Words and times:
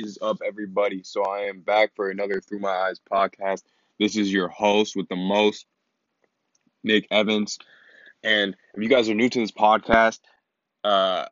is 0.00 0.18
up, 0.22 0.38
everybody? 0.44 1.02
So 1.02 1.24
I 1.24 1.40
am 1.40 1.60
back 1.60 1.94
for 1.94 2.08
another 2.08 2.40
Through 2.40 2.60
My 2.60 2.70
Eyes 2.70 3.00
podcast. 3.12 3.62
This 3.98 4.16
is 4.16 4.32
your 4.32 4.48
host 4.48 4.96
with 4.96 5.08
the 5.08 5.16
most, 5.16 5.66
Nick 6.82 7.06
Evans. 7.10 7.58
And 8.22 8.56
if 8.74 8.82
you 8.82 8.88
guys 8.88 9.10
are 9.10 9.14
new 9.14 9.28
to 9.28 9.40
this 9.40 9.52
podcast, 9.52 10.20
uh, 10.84 11.26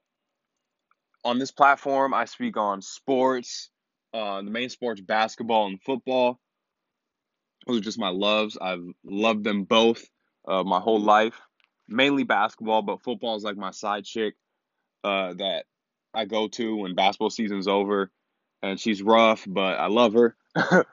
on 1.25 1.39
this 1.39 1.51
platform, 1.51 2.13
I 2.13 2.27
speak 2.27 2.59
on 2.59 2.83
sports, 2.83 3.71
uh, 4.13 4.43
the 4.43 4.51
main 4.51 4.69
sports, 4.69 5.01
basketball 5.01 5.67
and 5.67 5.81
football. 5.83 6.39
Those 7.67 7.79
are 7.79 7.85
just 7.85 7.99
my 7.99 8.11
loves. 8.11 8.59
I've 8.61 8.85
loved 9.03 9.45
them 9.45 9.65
both 9.65 10.05
uh, 10.47 10.63
my 10.63 10.81
whole 10.81 11.01
life. 11.01 11.41
Mainly 11.89 12.25
basketball, 12.25 12.83
but 12.83 13.03
football 13.03 13.37
is 13.37 13.45
like 13.45 13.57
my 13.57 13.71
side 13.71 14.05
chick 14.05 14.35
uh, 15.05 15.33
that 15.35 15.65
I 16.13 16.27
go 16.27 16.49
to 16.49 16.77
when 16.77 16.95
basketball 16.95 17.31
season's 17.31 17.67
over. 17.67 18.11
And 18.63 18.79
she's 18.79 19.03
rough, 19.03 19.45
but 19.47 19.79
I 19.79 19.87
love 19.87 20.15
her. 20.15 20.37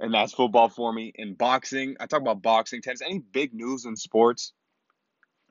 and 0.00 0.14
that's 0.14 0.32
football 0.32 0.68
for 0.68 0.92
me. 0.92 1.12
In 1.14 1.34
boxing, 1.34 1.96
I 2.00 2.06
talk 2.06 2.20
about 2.20 2.42
boxing, 2.42 2.82
tennis, 2.82 3.02
any 3.02 3.18
big 3.18 3.52
news 3.52 3.84
in 3.84 3.96
sports, 3.96 4.52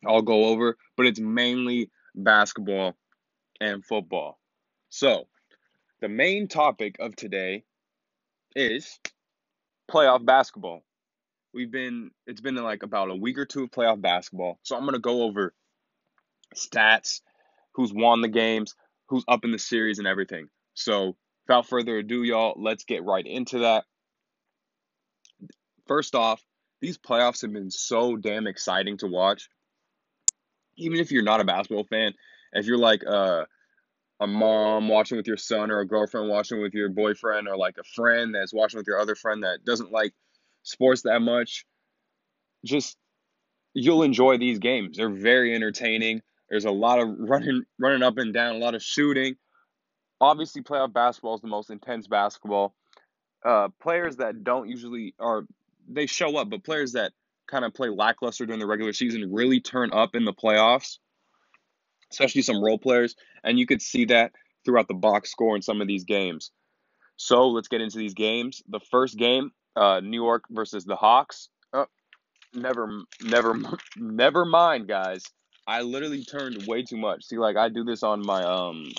I'll 0.05 0.21
go 0.21 0.45
over, 0.45 0.77
but 0.97 1.05
it's 1.05 1.19
mainly 1.19 1.89
basketball 2.15 2.95
and 3.59 3.85
football. 3.85 4.39
So, 4.89 5.27
the 6.01 6.09
main 6.09 6.47
topic 6.47 6.97
of 6.99 7.15
today 7.15 7.63
is 8.55 8.99
playoff 9.89 10.25
basketball. 10.25 10.83
We've 11.53 11.71
been 11.71 12.11
it's 12.27 12.41
been 12.41 12.55
like 12.55 12.83
about 12.83 13.09
a 13.09 13.15
week 13.15 13.37
or 13.37 13.45
two 13.45 13.63
of 13.63 13.71
playoff 13.71 14.01
basketball. 14.01 14.59
So 14.63 14.75
I'm 14.75 14.83
going 14.83 14.93
to 14.93 14.99
go 14.99 15.23
over 15.23 15.53
stats, 16.55 17.21
who's 17.73 17.93
won 17.93 18.21
the 18.21 18.27
games, 18.27 18.75
who's 19.07 19.23
up 19.27 19.45
in 19.45 19.51
the 19.51 19.59
series 19.59 19.99
and 19.99 20.07
everything. 20.07 20.49
So, 20.73 21.15
without 21.47 21.67
further 21.67 21.97
ado, 21.97 22.23
y'all, 22.23 22.55
let's 22.57 22.83
get 22.83 23.03
right 23.03 23.25
into 23.25 23.59
that. 23.59 23.85
First 25.87 26.15
off, 26.15 26.43
these 26.81 26.97
playoffs 26.97 27.41
have 27.41 27.53
been 27.53 27.71
so 27.71 28.17
damn 28.17 28.47
exciting 28.47 28.97
to 28.97 29.07
watch. 29.07 29.49
Even 30.77 30.99
if 30.99 31.11
you're 31.11 31.23
not 31.23 31.41
a 31.41 31.45
basketball 31.45 31.85
fan, 31.85 32.13
if 32.53 32.65
you're 32.65 32.77
like 32.77 33.03
uh, 33.07 33.45
a 34.19 34.27
mom 34.27 34.87
watching 34.87 35.17
with 35.17 35.27
your 35.27 35.37
son 35.37 35.71
or 35.71 35.79
a 35.79 35.87
girlfriend 35.87 36.29
watching 36.29 36.61
with 36.61 36.73
your 36.73 36.89
boyfriend 36.89 37.47
or 37.47 37.57
like 37.57 37.75
a 37.79 37.83
friend 37.83 38.33
that's 38.33 38.53
watching 38.53 38.77
with 38.77 38.87
your 38.87 38.99
other 38.99 39.15
friend 39.15 39.43
that 39.43 39.63
doesn't 39.65 39.91
like 39.91 40.13
sports 40.63 41.03
that 41.03 41.21
much, 41.21 41.65
just 42.65 42.97
you'll 43.73 44.03
enjoy 44.03 44.37
these 44.37 44.59
games. 44.59 44.97
They're 44.97 45.09
very 45.09 45.53
entertaining. 45.53 46.21
There's 46.49 46.65
a 46.65 46.71
lot 46.71 46.99
of 46.99 47.09
running 47.17 47.63
running 47.79 48.03
up 48.03 48.17
and 48.17 48.33
down, 48.33 48.55
a 48.55 48.59
lot 48.59 48.75
of 48.75 48.83
shooting. 48.83 49.35
Obviously, 50.21 50.61
playoff 50.61 50.93
basketball 50.93 51.35
is 51.35 51.41
the 51.41 51.47
most 51.47 51.69
intense 51.69 52.07
basketball. 52.07 52.73
Uh, 53.43 53.69
players 53.81 54.17
that 54.17 54.43
don't 54.43 54.69
usually 54.69 55.13
are 55.19 55.43
they 55.87 56.05
show 56.05 56.37
up, 56.37 56.49
but 56.49 56.63
players 56.63 56.93
that 56.93 57.11
kind 57.47 57.65
of 57.65 57.73
play 57.73 57.89
lackluster 57.89 58.45
during 58.45 58.59
the 58.59 58.65
regular 58.65 58.93
season 58.93 59.31
really 59.31 59.59
turn 59.59 59.91
up 59.93 60.15
in 60.15 60.25
the 60.25 60.33
playoffs, 60.33 60.97
especially 62.11 62.41
some 62.41 62.63
role 62.63 62.77
players, 62.77 63.15
and 63.43 63.59
you 63.59 63.65
could 63.65 63.81
see 63.81 64.05
that 64.05 64.31
throughout 64.63 64.87
the 64.87 64.93
box 64.93 65.31
score 65.31 65.55
in 65.55 65.61
some 65.61 65.81
of 65.81 65.87
these 65.87 66.03
games. 66.03 66.51
So 67.17 67.47
let's 67.49 67.67
get 67.67 67.81
into 67.81 67.97
these 67.97 68.13
games. 68.13 68.63
The 68.67 68.79
first 68.79 69.17
game, 69.17 69.51
uh, 69.75 70.01
New 70.01 70.21
York 70.21 70.45
versus 70.49 70.85
the 70.85 70.95
Hawks. 70.95 71.49
Oh, 71.71 71.85
never, 72.53 73.03
never, 73.21 73.55
never 73.97 74.45
mind, 74.45 74.87
guys. 74.87 75.23
I 75.67 75.81
literally 75.81 76.23
turned 76.23 76.65
way 76.67 76.83
too 76.83 76.97
much. 76.97 77.25
See, 77.25 77.37
like 77.37 77.57
I 77.57 77.69
do 77.69 77.83
this 77.83 78.03
on 78.03 78.25
my 78.25 78.43
um 78.43 78.91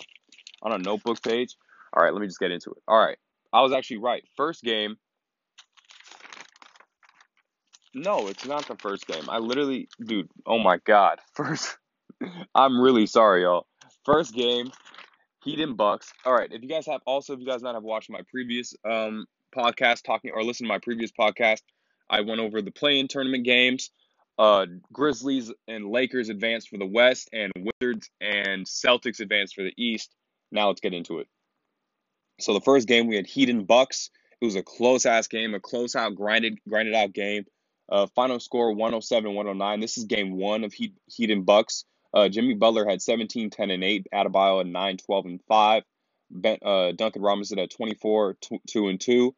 on 0.67 0.72
a 0.72 0.78
notebook 0.78 1.22
page. 1.22 1.56
All 1.92 2.03
right, 2.03 2.12
let 2.12 2.20
me 2.20 2.27
just 2.27 2.41
get 2.41 2.50
into 2.50 2.70
it. 2.70 2.83
All 2.89 2.98
right, 2.98 3.17
I 3.53 3.62
was 3.62 3.72
actually 3.72 3.98
right. 3.98 4.25
First 4.36 4.62
game, 4.62 4.97
no, 7.95 8.27
it's 8.28 8.45
not 8.45 8.67
the 8.67 8.77
first 8.77 9.06
game. 9.06 9.25
I 9.28 9.39
literally, 9.39 9.89
dude, 10.05 10.29
oh 10.45 10.58
my 10.58 10.79
god. 10.85 11.20
First, 11.35 11.79
I'm 12.55 12.80
really 12.80 13.07
sorry, 13.07 13.42
y'all. 13.42 13.67
First 14.05 14.35
game, 14.35 14.70
Heat 15.45 15.61
and 15.61 15.77
Bucks. 15.77 16.13
All 16.24 16.35
right, 16.35 16.51
if 16.52 16.63
you 16.63 16.68
guys 16.68 16.86
have, 16.86 17.01
also, 17.07 17.33
if 17.33 17.41
you 17.41 17.46
guys 17.46 17.62
not 17.62 17.74
have 17.74 17.85
watched 17.85 18.11
my 18.11 18.20
previous 18.30 18.74
um 18.85 19.27
podcast 19.57 20.02
talking 20.02 20.33
or 20.35 20.42
listened 20.42 20.67
to 20.67 20.74
my 20.74 20.79
previous 20.79 21.11
podcast, 21.18 21.62
I 22.11 22.20
went 22.20 22.41
over 22.41 22.61
the 22.61 22.73
play-in 22.73 23.08
tournament 23.08 23.45
games. 23.45 23.91
Uh, 24.39 24.67
Grizzlies 24.92 25.51
and 25.67 25.86
Lakers 25.86 26.29
advanced 26.29 26.68
for 26.68 26.77
the 26.77 26.86
West, 26.86 27.30
and 27.33 27.51
Wizards 27.57 28.11
and 28.20 28.67
Celtics 28.67 29.20
advanced 29.20 29.55
for 29.55 29.62
the 29.62 29.73
East. 29.79 30.14
Now 30.56 30.68
let's 30.68 30.80
get 30.80 30.94
into 30.94 31.18
it. 31.18 31.28
So 32.40 32.55
the 32.55 32.61
first 32.61 32.89
game 32.89 33.06
we 33.06 33.17
had 33.17 33.27
Heat 33.27 33.50
and 33.50 33.67
Bucks. 33.67 34.11
It 34.40 34.44
was 34.44 34.56
a 34.56 34.62
close 34.62 35.06
ass 35.06 35.28
game, 35.28 35.55
a 35.55 35.61
close 35.61 35.94
out 35.94 36.14
grinded 36.14 36.58
grinded 36.68 36.94
out 36.94 37.12
game. 37.12 37.44
Uh, 37.89 38.06
final 38.14 38.40
score 38.40 38.72
107 38.72 39.34
109. 39.34 39.80
This 39.80 39.96
is 39.96 40.05
game 40.05 40.36
one 40.36 40.64
of 40.64 40.72
Heat, 40.72 40.94
Heat 41.06 41.30
and 41.30 41.46
Bucks. 41.46 41.84
Uh, 42.12 42.28
Jimmy 42.28 42.55
Butler 42.55 42.89
had 42.89 43.02
17, 43.02 43.50
10, 43.50 43.70
and 43.70 43.84
8. 43.84 44.06
Adebayo 44.12 44.61
at 44.61 44.67
9, 44.67 44.96
12, 44.96 45.27
and 45.27 45.40
5. 45.46 45.83
Ben, 46.30 46.58
uh, 46.64 46.92
Duncan 46.92 47.23
Robinson 47.23 47.58
at 47.58 47.70
24, 47.70 48.36
2, 48.67 48.88
and 48.88 49.00
2. 49.00 49.34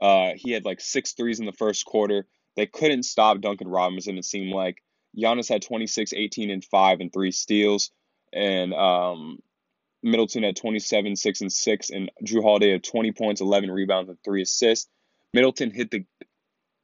Uh, 0.00 0.30
he 0.36 0.52
had 0.52 0.64
like 0.64 0.80
six 0.80 1.12
threes 1.12 1.40
in 1.40 1.46
the 1.46 1.52
first 1.52 1.84
quarter. 1.84 2.26
They 2.56 2.66
couldn't 2.66 3.02
stop 3.02 3.40
Duncan 3.40 3.68
Robinson, 3.68 4.16
it 4.16 4.24
seemed 4.24 4.54
like. 4.54 4.82
Giannis 5.18 5.48
had 5.48 5.62
26, 5.62 6.12
18, 6.12 6.50
and 6.50 6.64
5, 6.64 7.00
and 7.00 7.12
3 7.12 7.32
steals. 7.32 7.90
And 8.32 8.72
um, 8.72 9.40
Middleton 10.02 10.42
had 10.42 10.56
27, 10.56 11.16
6, 11.16 11.40
and 11.40 11.52
6. 11.52 11.90
And 11.90 12.10
Jrue 12.24 12.42
Holiday 12.42 12.72
had 12.72 12.84
20 12.84 13.12
points, 13.12 13.40
11 13.40 13.70
rebounds, 13.70 14.08
and 14.08 14.18
3 14.24 14.42
assists. 14.42 14.88
Middleton 15.32 15.70
hit 15.70 15.90
the 15.90 16.04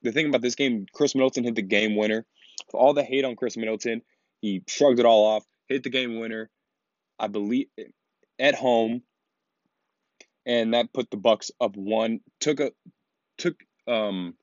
the 0.03 0.13
thing 0.13 0.27
about 0.27 0.43
this 0.43 0.55
game, 0.55 0.87
Khris 0.93 1.15
Middleton 1.15 1.45
hit 1.45 1.57
the 1.57 1.63
game 1.63 1.97
winner. 1.97 2.25
For 2.71 2.81
all 2.81 2.95
the 2.95 3.03
hate 3.03 3.25
on 3.25 3.35
Khris 3.37 3.57
Middleton, 3.57 4.03
he 4.41 4.63
shrugged 4.69 5.01
it 5.01 5.07
all 5.07 5.25
off, 5.25 5.45
hit 5.69 5.83
the 5.83 5.91
game 5.91 6.21
winner. 6.21 6.49
I 7.19 7.27
believe 7.27 7.67
at 8.39 8.55
home, 8.55 9.03
and 10.45 10.75
that 10.75 10.93
put 10.93 11.11
the 11.11 11.17
Bucks 11.17 11.51
up 11.61 11.77
one. 11.77 12.21
Took 12.41 12.61
a 12.61 12.73
took 13.39 13.57
um, 13.87 14.35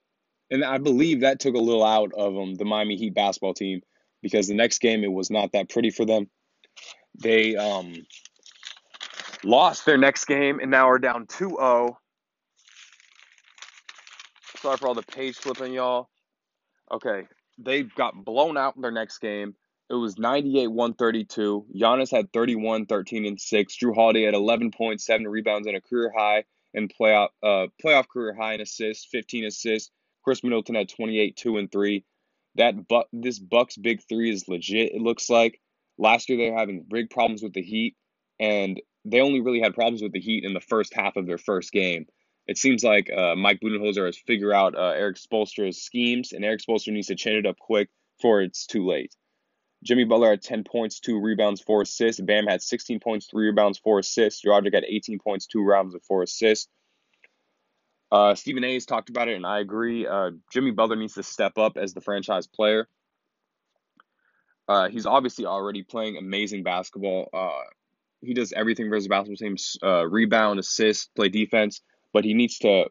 and 0.50 0.64
I 0.64 0.78
believe 0.78 1.22
that 1.22 1.40
took 1.40 1.56
a 1.56 1.60
little 1.60 1.84
out 1.84 2.12
of 2.14 2.34
them 2.34 2.56
the 2.56 2.66
Miami 2.66 2.98
Heat 2.98 3.14
basketball 3.14 3.54
team 3.54 3.82
because 4.22 4.48
the 4.48 4.56
next 4.56 4.80
game 4.80 5.04
it 5.04 5.12
was 5.12 5.30
not 5.30 5.52
that 5.54 5.70
pretty 5.70 5.92
for 5.92 6.06
them. 6.06 6.30
They 7.22 7.56
um 7.56 7.94
lost 9.44 9.86
their 9.86 9.98
next 9.98 10.26
game 10.26 10.60
and 10.60 10.72
now 10.72 10.90
are 10.90 11.00
down 11.00 11.26
2-0 11.28 11.96
Sorry 14.64 14.78
for 14.78 14.88
all 14.88 14.94
the 14.96 15.04
page 15.04 15.36
flipping, 15.36 15.74
y'all. 15.74 16.08
Okay, 16.90 17.28
they 17.58 17.84
got 17.84 18.14
blown 18.24 18.56
out 18.56 18.78
in 18.78 18.82
their 18.82 18.92
next 18.92 19.18
game. 19.18 19.56
It 19.90 19.96
was 19.96 20.18
98 20.18 20.68
132. 20.68 21.66
Giannis 21.76 22.10
had 22.10 22.32
31, 22.32 22.86
13, 22.86 23.26
and 23.26 23.42
6. 23.42 23.78
Jrue 23.78 23.94
Holiday 23.94 24.24
had 24.24 24.36
11.7 24.36 25.02
rebounds 25.28 25.68
and 25.68 25.76
a 25.76 25.82
career 25.82 26.14
high 26.18 26.46
and 26.74 26.90
playoff 26.98 27.28
uh, 27.44 27.68
playoff 27.84 28.08
career 28.08 28.34
high 28.40 28.54
in 28.54 28.62
assists, 28.62 29.06
15 29.12 29.44
assists. 29.44 29.92
Khris 30.24 30.46
Middleton 30.46 30.76
had 30.76 30.88
28, 30.88 31.36
2, 31.36 31.58
and 31.58 31.70
3. 31.70 32.06
That 32.56 32.88
but 32.88 33.08
this 33.12 33.40
Bucks 33.40 33.76
big 33.76 34.02
three 34.08 34.32
is 34.32 34.48
legit, 34.48 34.94
it 34.94 35.02
looks 35.02 35.30
like. 35.30 35.60
Last 35.98 36.30
year 36.30 36.38
they 36.38 36.52
were 36.52 36.58
having 36.58 36.86
big 36.90 37.10
problems 37.10 37.44
with 37.44 37.52
the 37.52 37.62
Heat, 37.62 37.98
and 38.40 38.80
they 39.06 39.22
only 39.22 39.42
really 39.42 39.62
had 39.62 39.74
problems 39.74 40.02
with 40.02 40.14
the 40.14 40.20
Heat 40.20 40.44
in 40.44 40.54
the 40.54 40.60
first 40.60 40.94
half 40.94 41.16
of 41.16 41.26
their 41.26 41.38
first 41.38 41.72
game 41.72 42.06
it 42.48 42.58
seems 42.58 42.84
like 42.84 43.10
uh, 43.12 43.36
Mike 43.36 43.60
Budenholzer 43.62 44.06
has 44.06 44.18
figured 44.18 44.54
out 44.54 44.76
uh, 44.76 44.90
Erik 44.90 45.18
Spoelstra's 45.18 45.82
schemes, 45.82 46.34
and 46.34 46.44
Erik 46.44 46.62
Spoelstra 46.62 46.92
needs 46.92 47.08
to 47.08 47.16
change 47.16 47.46
it 47.46 47.46
up 47.46 47.58
quick 47.58 47.90
before 48.18 48.42
it's 48.42 48.66
too 48.66 48.86
late. 48.86 49.16
Jimmy 49.84 50.04
Butler 50.04 50.32
had 50.32 50.42
10 50.42 50.64
points, 50.64 51.00
2 51.00 51.20
rebounds, 51.20 51.62
4 51.62 51.82
assists. 51.82 52.22
Bam 52.22 52.48
had 52.48 52.62
16 52.62 53.00
points, 53.00 53.28
3 53.30 53.48
rebounds, 53.48 53.78
4 53.80 54.00
assists. 54.00 54.44
Dragic 54.44 54.74
had 54.74 54.86
18 54.86 55.20
points, 55.20 55.46
2 55.48 55.62
rebounds, 55.62 55.94
and 55.94 56.04
4 56.04 56.24
assists. 56.24 56.70
Uh, 58.12 58.36
Stephen 58.36 58.64
A. 58.64 58.74
has 58.76 58.86
talked 58.86 59.10
about 59.10 59.28
it, 59.28 59.36
and 59.36 59.46
I 59.46 59.60
agree. 59.60 60.06
Uh, 60.06 60.32
Jimmy 60.52 60.72
Butler 60.72 60.96
needs 60.96 61.16
to 61.16 61.24
step 61.24 61.58
up 61.58 61.78
as 61.78 61.94
the 61.94 62.02
franchise 62.02 62.48
player. 62.48 62.88
Uh, 64.68 64.88
he's 64.90 65.06
obviously 65.06 65.46
already 65.46 65.84
playing 65.84 66.18
amazing 66.18 66.64
basketball. 66.64 67.30
Uh, 67.34 67.64
he 68.24 68.34
does 68.34 68.54
everything 68.54 68.90
for 68.90 68.96
his 68.96 69.08
basketball 69.08 69.36
team 69.36 69.56
uh, 69.84 70.06
rebound, 70.08 70.60
assist, 70.60 71.14
play 71.16 71.30
defense 71.30 71.82
but 72.14 72.24
he 72.24 72.34
needs 72.34 72.60
to 72.60 72.86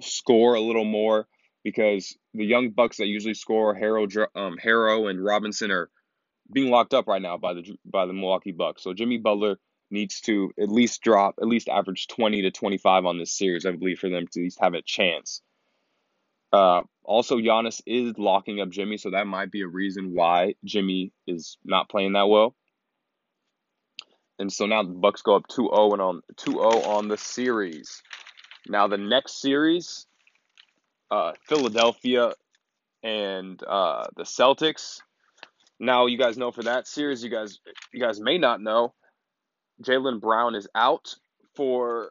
score 0.00 0.54
a 0.54 0.60
little 0.60 0.84
more 0.84 1.26
because 1.64 2.16
the 2.32 2.46
young 2.46 2.70
bucks 2.70 2.98
that 2.98 3.08
usually 3.08 3.34
score 3.34 3.74
Herro, 3.74 4.06
um, 4.34 4.56
Herro 4.62 5.10
and 5.10 5.22
Robinson 5.22 5.70
are 5.70 5.90
being 6.50 6.70
locked 6.70 6.94
up 6.94 7.08
right 7.08 7.20
now 7.20 7.36
by 7.36 7.52
the 7.52 7.76
by 7.84 8.06
the 8.06 8.14
Milwaukee 8.14 8.52
Bucks. 8.52 8.82
So 8.82 8.94
Jimmy 8.94 9.18
Butler 9.18 9.58
needs 9.90 10.20
to 10.22 10.50
at 10.58 10.70
least 10.70 11.02
drop 11.02 11.34
at 11.42 11.48
least 11.48 11.68
average 11.68 12.06
20 12.06 12.42
to 12.42 12.50
25 12.50 13.04
on 13.04 13.18
this 13.18 13.36
series, 13.36 13.66
I 13.66 13.72
believe, 13.72 13.98
for 13.98 14.08
them 14.08 14.26
to 14.30 14.40
at 14.40 14.44
least 14.44 14.60
have 14.62 14.74
a 14.74 14.82
chance. 14.82 15.42
Uh, 16.50 16.82
also, 17.02 17.36
Giannis 17.36 17.82
is 17.86 18.16
locking 18.16 18.60
up 18.60 18.70
Jimmy, 18.70 18.96
so 18.96 19.10
that 19.10 19.26
might 19.26 19.50
be 19.50 19.60
a 19.62 19.68
reason 19.68 20.14
why 20.14 20.54
Jimmy 20.64 21.12
is 21.26 21.58
not 21.64 21.90
playing 21.90 22.14
that 22.14 22.28
well. 22.28 22.54
And 24.38 24.52
so 24.52 24.66
now 24.66 24.82
the 24.82 24.90
Bucks 24.90 25.22
go 25.22 25.34
up 25.34 25.48
2-0 25.48 25.92
and 25.92 26.02
on 26.02 26.22
2-0 26.36 26.86
on 26.86 27.08
the 27.08 27.16
series. 27.16 28.02
Now 28.68 28.86
the 28.86 28.98
next 28.98 29.40
series, 29.40 30.06
uh, 31.10 31.32
Philadelphia 31.46 32.32
and 33.02 33.60
uh, 33.62 34.06
the 34.16 34.24
Celtics. 34.24 35.00
Now 35.80 36.06
you 36.06 36.18
guys 36.18 36.36
know 36.36 36.50
for 36.50 36.62
that 36.64 36.86
series, 36.86 37.22
you 37.22 37.30
guys 37.30 37.58
you 37.92 38.00
guys 38.00 38.20
may 38.20 38.38
not 38.38 38.60
know, 38.60 38.94
Jaylen 39.82 40.20
Brown 40.20 40.54
is 40.54 40.68
out 40.74 41.14
for 41.54 42.10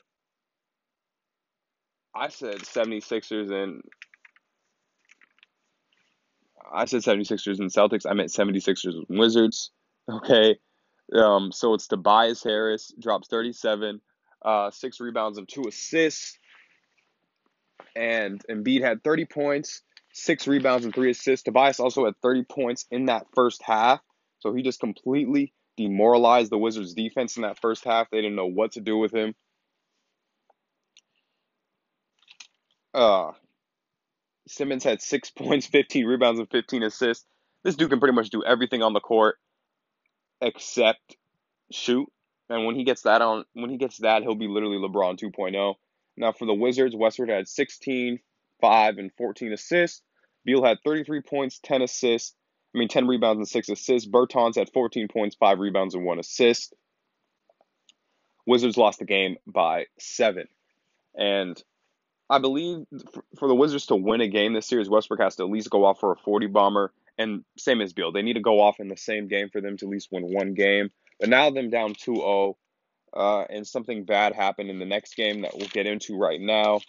I 2.16 2.30
said 2.30 2.58
76ers 2.60 3.52
and 3.52 3.82
I 6.74 6.86
said 6.86 7.02
76ers 7.02 7.60
and 7.60 7.70
Celtics. 7.70 8.10
I 8.10 8.14
meant 8.14 8.30
76ers 8.30 8.96
and 9.08 9.20
Wizards. 9.20 9.72
Okay. 10.10 10.58
Um, 11.16 11.52
so 11.52 11.74
it's 11.74 11.88
Tobias 11.88 12.44
Harris, 12.44 12.94
drops 13.00 13.28
37, 13.30 14.02
uh, 14.44 14.72
six 14.72 15.00
rebounds 15.00 15.38
and 15.38 15.48
two 15.48 15.64
assists. 15.68 16.38
And 17.96 18.42
Embiid 18.50 18.82
had 18.82 19.04
30 19.04 19.26
points, 19.26 19.82
six 20.14 20.48
rebounds 20.48 20.86
and 20.86 20.94
three 20.94 21.12
assists. 21.12 21.44
Tobias 21.44 21.80
also 21.80 22.06
had 22.06 22.16
30 22.22 22.44
points 22.44 22.86
in 22.92 23.06
that 23.06 23.26
first 23.34 23.62
half. 23.64 24.02
So 24.40 24.54
he 24.54 24.62
just 24.62 24.80
completely 24.80 25.54
demoralized 25.78 26.52
the 26.52 26.58
Wizards 26.58 26.94
defense 26.94 27.38
in 27.38 27.44
that 27.44 27.60
first 27.60 27.86
half. 27.86 28.10
They 28.10 28.18
didn't 28.18 28.36
know 28.36 28.48
what 28.48 28.74
to 28.74 28.82
do 28.82 28.98
with 28.98 29.14
him. 29.14 29.34
Uh, 32.94 33.32
Simmons 34.48 34.84
had 34.84 35.02
six 35.02 35.30
points, 35.36 35.68
15 35.68 36.06
rebounds, 36.06 36.40
and 36.40 36.50
15 36.50 36.84
assists. 36.84 37.26
This 37.64 37.76
dude 37.76 37.90
can 37.90 38.00
pretty 38.00 38.16
much 38.16 38.30
do 38.30 38.44
everything 38.44 38.82
on 38.82 38.94
the 38.94 39.00
court 39.00 39.38
except 40.42 41.18
shoot. 41.72 42.12
And 42.50 42.66
when 42.66 42.76
he 42.76 42.84
gets 42.84 43.02
that 43.02 43.22
on, 43.22 43.46
when 43.54 43.70
he 43.70 43.78
gets 43.78 43.98
that, 43.98 44.22
he'll 44.22 44.36
be 44.36 44.48
literally 44.48 44.78
LeBron 44.78 45.20
2.0. 45.20 45.76
Now 46.16 46.32
for 46.32 46.46
the 46.46 46.54
Wizards, 46.54 46.96
Westbrook 46.96 47.30
had 47.30 47.48
16, 47.48 48.20
5, 48.62 48.98
and 48.98 49.12
14 49.18 49.54
assists. 49.54 50.02
Beal 50.46 50.64
had 50.64 50.78
33 50.86 51.22
points, 51.22 51.60
10 51.64 51.82
assists. 51.82 52.34
I 52.74 52.80
mean, 52.80 52.88
10 52.88 53.08
rebounds 53.08 53.40
and 53.40 53.48
6 53.48 53.70
assists. 53.70 54.10
Bertans 54.10 54.56
had 54.56 54.72
14 54.74 55.08
points, 55.10 55.36
5 55.36 55.60
rebounds, 55.60 55.94
and 55.94 56.06
1 56.06 56.20
assist. 56.20 56.74
Wizards 58.46 58.78
lost 58.78 59.00
the 59.00 59.06
game 59.06 59.36
by 59.46 59.88
7. 60.00 60.48
And 61.16 61.62
I 62.30 62.40
believe 62.40 62.86
for 63.38 63.48
the 63.48 63.56
Wizards 63.56 63.88
to 63.88 63.96
win 63.96 64.22
a 64.22 64.28
game 64.28 64.54
this 64.54 64.68
series, 64.68 64.90
Westbrook 64.90 65.20
has 65.20 65.36
to 65.36 65.44
at 65.44 65.50
least 65.50 65.70
go 65.70 65.86
off 65.86 66.00
for 66.00 66.14
a 66.14 66.18
40 66.18 66.48
bomber. 66.48 66.94
And 67.18 67.44
same 67.58 67.82
as 67.82 67.94
Beal, 67.94 68.12
they 68.12 68.22
need 68.22 68.34
to 68.34 68.42
go 68.42 68.62
off 68.62 68.80
in 68.80 68.88
the 68.88 68.98
same 68.98 69.28
game 69.28 69.50
for 69.52 69.62
them 69.62 69.78
to 69.78 69.86
at 69.86 69.92
least 69.92 70.10
win 70.12 70.24
one 70.24 70.54
game. 70.54 70.90
But 71.20 71.30
now 71.30 71.50
them 71.50 71.70
down 71.70 71.96
2 71.96 72.16
0, 72.16 72.58
uh, 73.16 73.42
and 73.50 73.66
something 73.66 74.06
bad 74.06 74.34
happened 74.34 74.70
in 74.70 74.80
the 74.80 74.86
next 74.86 75.16
game 75.16 75.42
that 75.42 75.54
we'll 75.56 75.68
get 75.70 75.88
into 75.88 76.18
right 76.18 76.40
now. 76.40 76.80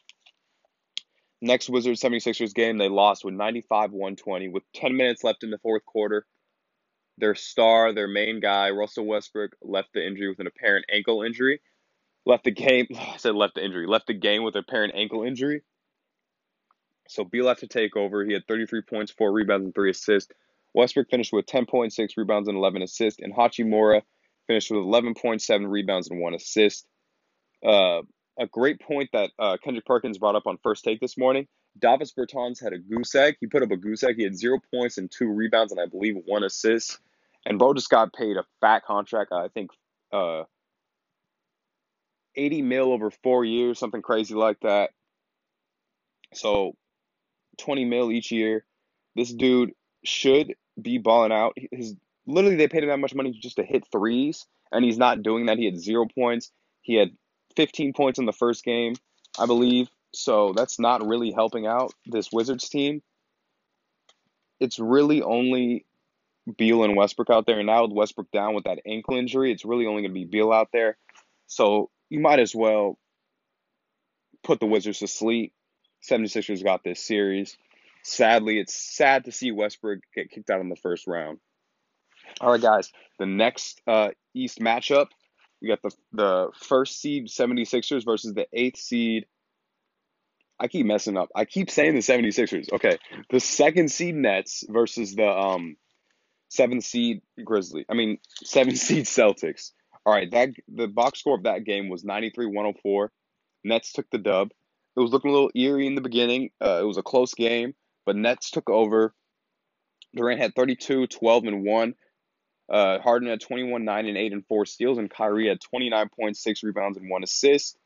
Next 1.41 1.71
Wizards 1.71 2.03
76ers 2.03 2.53
game, 2.53 2.79
they 2.79 2.89
lost 2.89 3.25
with 3.25 3.35
95 3.35 3.93
120 3.93 4.49
with 4.49 4.65
10 4.75 4.97
minutes 4.97 5.25
left 5.25 5.45
in 5.45 5.51
the 5.51 5.59
fourth 5.59 5.85
quarter. 5.87 6.27
Their 7.19 7.35
star, 7.35 7.93
their 7.93 8.09
main 8.09 8.41
guy, 8.41 8.71
Russell 8.71 9.07
Westbrook, 9.07 9.53
left 9.63 9.91
the 9.95 10.07
injury 10.07 10.29
with 10.29 10.41
an 10.41 10.49
apparent 10.49 10.87
ankle 10.93 11.23
injury 11.23 11.61
left 12.29 12.45
the 12.45 12.51
game. 12.53 12.87
I 12.99 13.17
said 13.17 13.35
left 13.35 13.57
the 13.57 13.65
injury. 13.65 13.87
Left 13.87 14.07
the 14.07 14.15
game 14.15 14.45
with 14.45 14.55
apparent 14.55 14.95
ankle 14.95 15.25
injury. 15.25 15.63
So 17.09 17.25
Beal 17.25 17.49
had 17.49 17.59
to 17.59 17.67
take 17.67 17.97
over. 17.97 18.25
He 18.25 18.35
had 18.35 18.47
33 18.47 18.83
points, 18.83 19.11
four 19.11 19.33
rebounds, 19.33 19.65
and 19.65 19.75
three 19.75 19.91
assists. 19.91 20.33
Westbrook 20.75 21.09
finished 21.11 21.33
with 21.33 21.47
10.6 21.47 22.09
rebounds 22.17 22.49
and 22.49 22.57
11 22.57 22.83
assists, 22.83 23.21
and 23.21 23.35
Hachimura 23.35 24.03
finished 24.47 24.71
with 24.71 24.81
11.7 24.81 25.69
rebounds 25.69 26.11
and 26.11 26.21
one 26.21 26.35
assist. 26.35 26.87
Uh, 27.67 28.03
a 28.39 28.47
great 28.47 28.81
point 28.81 29.09
that 29.13 29.31
uh, 29.39 29.57
Kendrick 29.65 29.87
Perkins 29.87 30.19
brought 30.19 30.37
up 30.37 30.47
on 30.47 30.59
first 30.63 30.85
take 30.85 31.01
this 31.01 31.19
morning. 31.19 31.49
Davis 31.81 32.13
Bertans 32.17 32.63
had 32.63 32.73
a 32.73 32.79
goose 32.79 33.15
egg. 33.15 33.37
He 33.41 33.47
put 33.47 33.63
up 33.63 33.71
a 33.71 33.77
goose 33.77 34.05
egg. 34.05 34.17
He 34.17 34.25
had 34.25 34.37
zero 34.37 34.61
points 34.73 34.99
and 34.99 35.11
two 35.11 35.29
rebounds, 35.29 35.73
and 35.73 35.81
I 35.81 35.87
believe 35.87 36.17
one 36.27 36.45
assist. 36.45 36.99
And 37.47 37.59
bro 37.59 37.73
just 37.73 37.89
got 37.89 38.13
paid 38.13 38.37
a 38.37 38.45
fat 38.61 38.85
contract. 38.85 39.33
I 39.33 39.49
think 39.49 39.71
uh, 40.13 40.45
80 42.37 42.63
mil 42.63 42.93
over 42.93 43.11
four 43.11 43.45
years, 43.45 43.79
something 43.79 44.03
crazy 44.03 44.35
like 44.35 44.61
that. 44.61 44.91
So 46.35 46.75
20 47.59 47.85
mil 47.85 48.11
each 48.11 48.31
year. 48.31 48.65
This 49.17 49.33
dude 49.33 49.73
should 50.05 50.55
be 50.81 50.99
balling 50.99 51.33
out. 51.33 51.57
His 51.73 51.95
literally 52.27 52.57
they 52.57 52.69
paid 52.69 52.85
him 52.85 52.91
that 52.91 52.99
much 52.99 53.15
money 53.15 53.33
just 53.33 53.57
to 53.57 53.65
hit 53.65 53.85
threes, 53.91 54.47
and 54.71 54.85
he's 54.85 54.99
not 54.99 55.23
doing 55.23 55.47
that. 55.47 55.59
He 55.59 55.65
had 55.65 55.79
zero 55.79 56.07
points. 56.15 56.51
He 56.83 56.95
had 56.95 57.11
15 57.57 57.93
points 57.93 58.19
in 58.19 58.27
the 58.27 58.33
first 58.33 58.65
game, 58.65 58.95
I 59.39 59.47
believe. 59.47 59.89
So 60.15 60.53
that's 60.57 60.79
not 60.79 61.07
really 61.07 61.33
helping 61.33 61.67
out 61.67 61.93
this 62.07 62.31
Wizards 62.33 62.69
team. 62.69 63.03
It's 64.61 64.79
really 64.79 65.23
only 65.23 65.85
Beal 66.57 66.85
and 66.85 66.97
Westbrook 66.97 67.31
out 67.31 67.47
there. 67.47 67.59
And 67.59 67.67
now 67.67 67.83
with 67.83 67.93
Westbrook 67.93 68.31
down 68.31 68.55
with 68.55 68.65
that 68.65 68.81
ankle 68.87 69.17
injury, 69.17 69.53
it's 69.53 69.65
really 69.65 69.87
only 69.87 70.03
going 70.03 70.15
to 70.15 70.21
be 70.21 70.25
Beal 70.25 70.53
out 70.53 70.69
there. 70.73 70.97
So 71.47 71.91
you 72.09 72.21
might 72.21 72.41
as 72.41 72.55
well 72.55 72.99
put 74.43 74.61
the 74.61 74.67
Wizards 74.67 75.01
to 75.01 75.09
sleep. 75.09 75.53
76ers 76.03 76.63
got 76.65 76.83
this 76.85 77.03
series. 77.05 77.57
Sadly, 78.03 78.59
it's 78.59 78.75
sad 78.75 79.25
to 79.25 79.33
see 79.33 79.53
Westbrook 79.53 80.01
get 80.15 80.31
kicked 80.31 80.51
out 80.51 80.61
in 80.61 80.69
the 80.69 80.77
first 80.77 81.07
round. 81.07 81.39
All 82.41 82.53
right, 82.53 82.61
guys. 82.61 82.93
The 83.19 83.27
next 83.27 83.81
uh, 83.87 84.11
East 84.35 84.61
matchup, 84.61 85.09
we 85.61 85.69
got 85.69 85.83
the 85.83 85.91
the 86.13 86.49
first 86.55 87.01
seed 87.01 87.29
76ers 87.29 88.05
versus 88.05 88.35
the 88.35 88.47
eighth 88.53 88.79
seed. 88.79 89.27
I 90.61 90.69
keep 90.69 90.87
messing 90.87 91.17
up. 91.17 91.29
I 91.35 91.45
keep 91.45 91.71
saying 91.71 91.95
the 91.95 92.01
76ers. 92.01 92.73
Okay. 92.73 92.99
The 93.31 93.41
second 93.41 93.91
seed 93.91 94.15
Nets 94.15 94.65
versus 94.69 95.15
the 95.15 95.29
um 95.29 95.77
seventh 96.49 96.85
seed 96.85 97.23
Grizzly. 97.43 97.85
I 97.89 97.95
mean, 97.95 98.19
seventh 98.45 98.79
seed 98.79 99.05
Celtics. 99.07 99.73
All 100.07 100.15
right, 100.15 100.31
that 100.31 100.51
the 100.69 100.87
box 100.87 101.21
score 101.21 101.37
of 101.37 101.43
that 101.43 101.65
game 101.65 101.91
was 101.91 102.03
93-104. 102.03 103.09
Nets 103.65 103.93
took 103.93 104.09
the 104.11 104.19
dub. 104.19 104.51
It 104.99 105.03
was 105.03 105.13
looking 105.13 105.31
a 105.31 105.35
little 105.35 105.53
eerie 105.55 105.87
in 105.87 105.95
the 105.95 106.01
beginning. 106.01 106.51
Uh, 106.61 106.81
it 106.81 106.85
was 106.85 106.97
a 106.97 107.05
close 107.05 107.33
game, 107.33 107.77
but 108.05 108.17
Nets 108.17 108.51
took 108.51 108.69
over. 108.69 109.15
Durant 110.13 110.41
had 110.41 110.57
32, 110.57 111.07
12, 111.07 111.45
and 111.45 111.63
1. 111.65 111.95
Uh, 112.69 112.99
Harden 112.99 113.29
had 113.29 113.41
21, 113.41 113.85
9, 113.85 114.07
and 114.07 114.19
8, 114.19 114.33
and 114.33 114.47
4 114.49 114.67
steals, 114.67 114.99
and 114.99 115.09
Kyrie 115.09 115.47
had 115.47 115.61
29.6 115.61 116.65
rebounds 116.65 116.99
and 116.99 117.09
1 117.09 117.23
assist. 117.23 117.79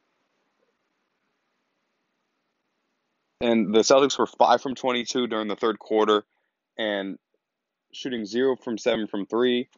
And 3.43 3.75
the 3.75 3.81
Celtics 3.81 4.19
were 4.19 4.27
5 4.27 4.63
from 4.63 4.75
22 4.75 5.27
during 5.27 5.49
the 5.49 5.57
third 5.57 5.79
quarter 5.79 6.25
and 6.79 7.19
shooting 7.93 8.25
0 8.25 8.57
from 8.57 8.79
7 8.79 9.07
from 9.07 9.27
3. 9.27 9.69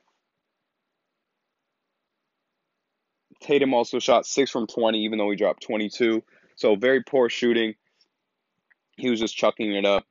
Tatum 3.40 3.74
also 3.74 3.98
shot 3.98 4.24
6 4.24 4.52
from 4.52 4.68
20, 4.68 5.04
even 5.04 5.18
though 5.18 5.30
he 5.30 5.36
dropped 5.36 5.64
22. 5.64 6.22
So 6.56 6.76
very 6.76 7.02
poor 7.02 7.28
shooting. 7.28 7.74
He 8.96 9.10
was 9.10 9.20
just 9.20 9.36
chucking 9.36 9.74
it 9.74 9.84
up. 9.84 10.04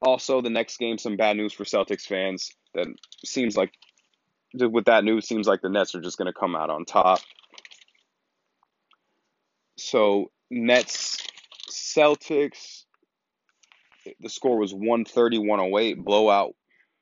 Also, 0.00 0.40
the 0.40 0.50
next 0.50 0.78
game, 0.78 0.98
some 0.98 1.16
bad 1.16 1.36
news 1.36 1.52
for 1.52 1.64
Celtics 1.64 2.06
fans. 2.06 2.52
That 2.74 2.86
seems 3.24 3.56
like, 3.56 3.72
with 4.54 4.84
that 4.84 5.04
news, 5.04 5.26
seems 5.26 5.48
like 5.48 5.62
the 5.62 5.68
Nets 5.68 5.94
are 5.94 6.00
just 6.00 6.18
going 6.18 6.26
to 6.26 6.38
come 6.38 6.54
out 6.54 6.70
on 6.70 6.84
top. 6.84 7.20
So, 9.78 10.30
Nets, 10.50 11.18
Celtics, 11.70 12.84
the 14.20 14.28
score 14.28 14.58
was 14.58 14.72
130 14.72 15.38
108, 15.38 16.04
blowout 16.04 16.54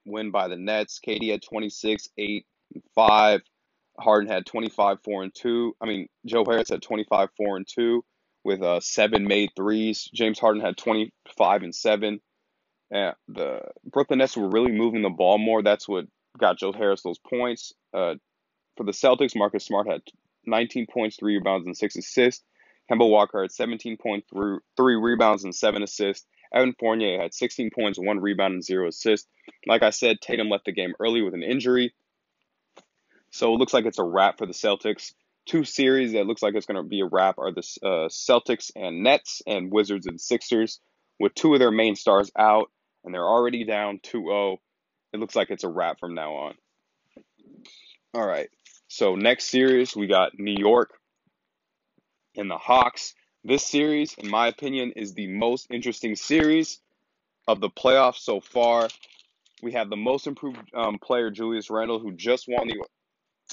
win 0.06 0.30
by 0.30 0.48
the 0.48 0.56
Nets. 0.56 1.00
KD 1.06 1.30
had 1.30 1.42
26, 1.42 2.08
8, 2.16 2.46
and 2.74 2.82
5. 2.94 3.40
Harden 3.98 4.30
had 4.30 4.46
25, 4.46 4.98
4, 5.04 5.22
and 5.24 5.34
2. 5.34 5.76
I 5.80 5.86
mean, 5.86 6.08
Joe 6.26 6.44
Harris 6.48 6.70
had 6.70 6.82
25, 6.82 7.28
4, 7.36 7.56
and 7.56 7.66
2 7.68 8.04
with 8.44 8.62
uh, 8.62 8.80
seven 8.80 9.26
made 9.26 9.50
threes. 9.56 10.08
James 10.12 10.38
Harden 10.38 10.62
had 10.62 10.76
25 10.76 11.62
and 11.62 11.74
7. 11.74 12.20
And 12.90 13.14
the 13.28 13.60
Brooklyn 13.90 14.18
Nets 14.18 14.36
were 14.36 14.48
really 14.48 14.72
moving 14.72 15.02
the 15.02 15.10
ball 15.10 15.38
more. 15.38 15.62
That's 15.62 15.88
what 15.88 16.06
got 16.38 16.58
Joe 16.58 16.72
Harris 16.72 17.02
those 17.02 17.18
points. 17.18 17.72
Uh, 17.92 18.14
for 18.76 18.84
the 18.84 18.92
Celtics, 18.92 19.36
Marcus 19.36 19.64
Smart 19.64 19.88
had 19.88 20.02
19 20.46 20.86
points, 20.92 21.16
3 21.16 21.36
rebounds, 21.36 21.66
and 21.66 21.76
6 21.76 21.96
assists. 21.96 22.44
Kemba 22.90 23.08
Walker 23.08 23.42
had 23.42 23.52
17 23.52 23.96
points, 23.96 24.28
3 24.32 24.94
rebounds, 24.96 25.44
and 25.44 25.54
7 25.54 25.82
assists. 25.82 26.26
Evan 26.52 26.74
Fournier 26.78 27.20
had 27.20 27.34
16 27.34 27.70
points, 27.74 27.98
1 27.98 28.20
rebound, 28.20 28.54
and 28.54 28.64
0 28.64 28.88
assists. 28.88 29.28
Like 29.66 29.82
I 29.82 29.90
said, 29.90 30.20
Tatum 30.20 30.50
left 30.50 30.66
the 30.66 30.72
game 30.72 30.94
early 31.00 31.22
with 31.22 31.34
an 31.34 31.42
injury. 31.42 31.94
So 33.30 33.54
it 33.54 33.58
looks 33.58 33.74
like 33.74 33.86
it's 33.86 33.98
a 33.98 34.04
wrap 34.04 34.38
for 34.38 34.46
the 34.46 34.52
Celtics. 34.52 35.12
Two 35.46 35.64
series 35.64 36.12
that 36.12 36.26
looks 36.26 36.42
like 36.42 36.54
it's 36.54 36.66
going 36.66 36.82
to 36.82 36.88
be 36.88 37.00
a 37.00 37.06
wrap 37.06 37.38
are 37.38 37.52
the 37.52 37.62
uh, 37.82 38.08
Celtics 38.08 38.70
and 38.74 39.02
Nets 39.02 39.42
and 39.46 39.70
Wizards 39.70 40.06
and 40.06 40.20
Sixers, 40.20 40.80
with 41.20 41.34
two 41.34 41.52
of 41.52 41.60
their 41.60 41.70
main 41.70 41.96
stars 41.96 42.30
out, 42.36 42.70
and 43.04 43.14
they're 43.14 43.28
already 43.28 43.64
down 43.64 44.00
2 44.02 44.22
0. 44.22 44.58
It 45.12 45.20
looks 45.20 45.36
like 45.36 45.50
it's 45.50 45.64
a 45.64 45.68
wrap 45.68 46.00
from 46.00 46.14
now 46.14 46.34
on. 46.34 46.54
All 48.14 48.26
right. 48.26 48.48
So 48.88 49.16
next 49.16 49.50
series 49.50 49.94
we 49.94 50.06
got 50.06 50.38
New 50.38 50.56
York 50.56 50.90
and 52.36 52.50
the 52.50 52.58
Hawks. 52.58 53.14
This 53.42 53.66
series, 53.66 54.14
in 54.14 54.30
my 54.30 54.48
opinion, 54.48 54.92
is 54.96 55.14
the 55.14 55.26
most 55.26 55.66
interesting 55.70 56.16
series 56.16 56.80
of 57.46 57.60
the 57.60 57.68
playoffs 57.68 58.18
so 58.18 58.40
far. 58.40 58.88
We 59.62 59.72
have 59.72 59.90
the 59.90 59.96
most 59.96 60.26
improved 60.26 60.58
um, 60.74 60.98
player, 60.98 61.30
Julius 61.30 61.70
Randle, 61.70 61.98
who 61.98 62.12
just 62.12 62.46
won 62.48 62.68
the. 62.68 62.84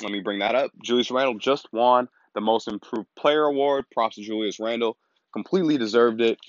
Let 0.01 0.11
me 0.11 0.21
bring 0.21 0.39
that 0.39 0.55
up. 0.55 0.71
Julius 0.83 1.11
Randle 1.11 1.37
just 1.37 1.67
won 1.71 2.07
the 2.33 2.41
most 2.41 2.67
improved 2.67 3.07
player 3.17 3.43
award. 3.43 3.85
Props 3.91 4.15
to 4.15 4.21
Julius 4.21 4.59
Randle. 4.59 4.97
Completely 5.33 5.77
deserved 5.77 6.21
it. 6.21 6.39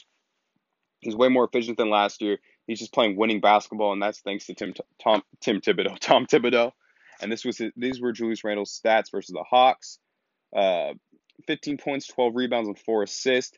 He's 1.00 1.16
way 1.16 1.28
more 1.28 1.44
efficient 1.44 1.76
than 1.78 1.90
last 1.90 2.22
year. 2.22 2.38
He's 2.66 2.78
just 2.78 2.92
playing 2.92 3.16
winning 3.16 3.40
basketball, 3.40 3.92
and 3.92 4.00
that's 4.00 4.20
thanks 4.20 4.46
to 4.46 4.54
Tim 4.54 4.74
Tom 5.02 5.22
Tim 5.40 5.60
Thibodeau. 5.60 5.98
Tom 6.00 6.26
Thibodeau. 6.26 6.72
And 7.20 7.30
this 7.30 7.44
was 7.44 7.60
these 7.76 8.00
were 8.00 8.12
Julius 8.12 8.44
Randle's 8.44 8.80
stats 8.84 9.10
versus 9.10 9.32
the 9.32 9.44
Hawks. 9.48 9.98
Uh, 10.54 10.94
15 11.46 11.78
points, 11.78 12.06
12 12.06 12.36
rebounds, 12.36 12.68
and 12.68 12.78
four 12.78 13.02
assists. 13.02 13.56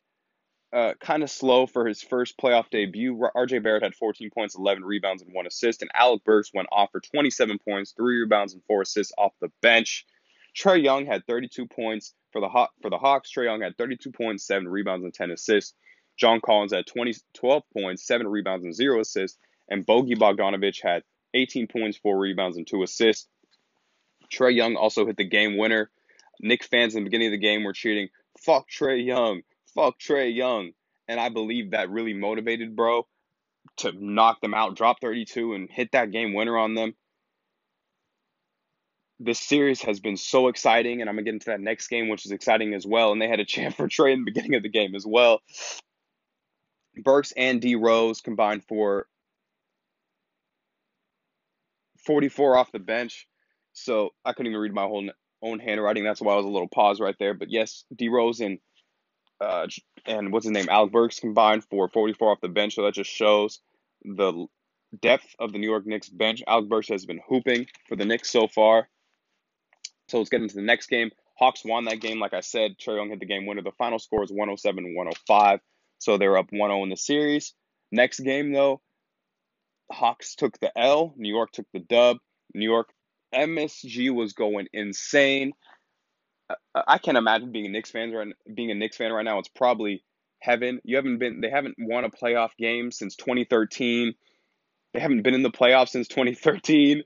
Uh, 0.74 0.92
kind 1.00 1.22
of 1.22 1.30
slow 1.30 1.66
for 1.68 1.86
his 1.86 2.02
first 2.02 2.36
playoff 2.36 2.68
debut. 2.68 3.16
RJ 3.36 3.62
Barrett 3.62 3.84
had 3.84 3.94
14 3.94 4.28
points, 4.30 4.56
11 4.56 4.84
rebounds, 4.84 5.22
and 5.22 5.32
one 5.32 5.46
assist. 5.46 5.82
And 5.82 5.90
Alec 5.94 6.24
Burks 6.24 6.50
went 6.52 6.66
off 6.72 6.90
for 6.90 7.00
27 7.00 7.58
points, 7.60 7.92
three 7.96 8.20
rebounds, 8.22 8.54
and 8.54 8.62
four 8.64 8.82
assists 8.82 9.12
off 9.16 9.32
the 9.40 9.52
bench. 9.62 10.04
Trae 10.56 10.82
Young 10.82 11.06
had 11.06 11.26
32 11.28 11.66
points 11.68 12.12
for 12.32 12.40
the 12.40 12.48
Haw- 12.48 12.70
for 12.82 12.90
the 12.90 12.98
Hawks. 12.98 13.30
Trae 13.30 13.44
Young 13.44 13.60
had 13.60 13.78
32 13.78 14.10
points, 14.10 14.44
seven 14.44 14.66
rebounds, 14.66 15.04
and 15.04 15.14
10 15.14 15.30
assists. 15.30 15.74
John 16.16 16.40
Collins 16.40 16.72
had 16.72 16.86
20, 16.86 17.14
12 17.34 17.62
points, 17.72 18.04
seven 18.04 18.26
rebounds, 18.26 18.64
and 18.64 18.74
zero 18.74 19.00
assists. 19.00 19.38
And 19.68 19.86
Bogey 19.86 20.16
Bogdanovic 20.16 20.82
had 20.82 21.04
18 21.34 21.68
points, 21.68 21.98
four 21.98 22.18
rebounds, 22.18 22.56
and 22.56 22.66
two 22.66 22.82
assists. 22.82 23.28
Trae 24.28 24.54
Young 24.54 24.74
also 24.74 25.06
hit 25.06 25.16
the 25.16 25.24
game 25.24 25.56
winner. 25.56 25.90
Knick 26.40 26.64
fans 26.64 26.96
in 26.96 27.04
the 27.04 27.10
beginning 27.10 27.28
of 27.28 27.32
the 27.32 27.38
game 27.38 27.62
were 27.62 27.72
cheering, 27.72 28.08
fuck 28.40 28.68
Trae 28.68 29.04
Young, 29.04 29.42
fuck 29.74 29.98
Trae 29.98 30.34
Young. 30.34 30.72
And 31.08 31.20
I 31.20 31.28
believe 31.28 31.72
that 31.72 31.90
really 31.90 32.14
motivated 32.14 32.74
bro 32.74 33.06
to 33.78 33.92
knock 33.92 34.40
them 34.40 34.54
out, 34.54 34.76
drop 34.76 35.00
32, 35.00 35.54
and 35.54 35.68
hit 35.70 35.90
that 35.92 36.10
game 36.10 36.34
winner 36.34 36.56
on 36.56 36.74
them. 36.74 36.94
This 39.20 39.38
series 39.38 39.82
has 39.82 40.00
been 40.00 40.16
so 40.16 40.48
exciting, 40.48 41.00
and 41.00 41.08
I'm 41.08 41.16
gonna 41.16 41.24
get 41.24 41.34
into 41.34 41.50
that 41.50 41.60
next 41.60 41.88
game, 41.88 42.08
which 42.08 42.26
is 42.26 42.32
exciting 42.32 42.74
as 42.74 42.86
well. 42.86 43.12
And 43.12 43.20
they 43.20 43.28
had 43.28 43.40
a 43.40 43.44
chance 43.46 43.74
for 43.74 43.88
Trae 43.88 44.12
in 44.12 44.20
the 44.20 44.30
beginning 44.32 44.54
of 44.54 44.62
the 44.62 44.68
game 44.68 44.94
as 44.94 45.06
well. 45.06 45.40
Burks 47.02 47.32
and 47.36 47.60
D 47.60 47.74
Rose 47.74 48.20
combined 48.20 48.64
for 48.64 49.06
44 52.06 52.56
off 52.56 52.72
the 52.72 52.78
bench. 52.78 53.26
So 53.72 54.10
I 54.24 54.32
couldn't 54.32 54.52
even 54.52 54.60
read 54.60 54.72
my 54.72 54.84
whole 54.84 55.08
own 55.42 55.58
handwriting. 55.58 56.04
That's 56.04 56.20
why 56.20 56.32
I 56.32 56.36
was 56.36 56.44
a 56.44 56.48
little 56.48 56.68
pause 56.68 57.00
right 57.00 57.16
there. 57.18 57.34
But 57.34 57.50
yes, 57.50 57.84
D 57.94 58.08
Rose 58.08 58.40
and 58.40 58.58
uh, 59.40 59.66
and 60.06 60.32
what's 60.32 60.44
his 60.44 60.52
name, 60.52 60.68
Alec 60.68 60.92
Burks 60.92 61.20
combined 61.20 61.64
for 61.64 61.88
44 61.88 62.32
off 62.32 62.40
the 62.40 62.48
bench. 62.48 62.74
So 62.74 62.82
that 62.84 62.94
just 62.94 63.10
shows 63.10 63.60
the 64.04 64.46
depth 65.00 65.34
of 65.38 65.52
the 65.52 65.58
New 65.58 65.68
York 65.68 65.86
Knicks 65.86 66.08
bench. 66.08 66.42
Alec 66.46 66.68
Burks 66.68 66.88
has 66.88 67.06
been 67.06 67.20
hooping 67.28 67.66
for 67.88 67.96
the 67.96 68.04
Knicks 68.04 68.30
so 68.30 68.48
far. 68.48 68.88
So 70.08 70.18
let's 70.18 70.30
get 70.30 70.42
into 70.42 70.54
the 70.54 70.62
next 70.62 70.88
game. 70.88 71.10
Hawks 71.38 71.64
won 71.64 71.86
that 71.86 72.00
game, 72.00 72.20
like 72.20 72.34
I 72.34 72.40
said. 72.40 72.78
Trae 72.78 72.96
Young 72.96 73.08
hit 73.08 73.20
the 73.20 73.26
game 73.26 73.46
winner. 73.46 73.62
The 73.62 73.72
final 73.72 73.98
score 73.98 74.22
is 74.22 74.30
107 74.30 74.94
105. 74.94 75.60
So 75.98 76.16
they're 76.16 76.36
up 76.36 76.46
1 76.50 76.70
0 76.70 76.82
in 76.84 76.90
the 76.90 76.96
series. 76.96 77.54
Next 77.90 78.20
game, 78.20 78.52
though, 78.52 78.80
Hawks 79.90 80.34
took 80.34 80.58
the 80.60 80.76
L. 80.78 81.14
New 81.16 81.32
York 81.32 81.50
took 81.52 81.66
the 81.72 81.80
dub. 81.80 82.18
New 82.54 82.68
York 82.68 82.92
MSG 83.34 84.14
was 84.14 84.32
going 84.32 84.68
insane. 84.72 85.52
I 86.74 86.98
can't 86.98 87.16
imagine 87.16 87.52
being 87.52 87.66
a 87.66 87.70
Knicks 87.70 87.90
fan 87.90 88.12
right 88.12 88.28
being 88.52 88.70
a 88.70 88.74
Knicks 88.74 88.96
fan 88.96 89.12
right 89.12 89.24
now. 89.24 89.38
It's 89.38 89.48
probably 89.48 90.02
heaven. 90.40 90.80
You 90.84 90.96
haven't 90.96 91.18
been 91.18 91.40
they 91.40 91.50
haven't 91.50 91.76
won 91.78 92.04
a 92.04 92.10
playoff 92.10 92.50
game 92.58 92.90
since 92.90 93.16
2013. 93.16 94.14
They 94.92 95.00
haven't 95.00 95.22
been 95.22 95.34
in 95.34 95.42
the 95.42 95.50
playoffs 95.50 95.90
since 95.90 96.08
2013. 96.08 97.02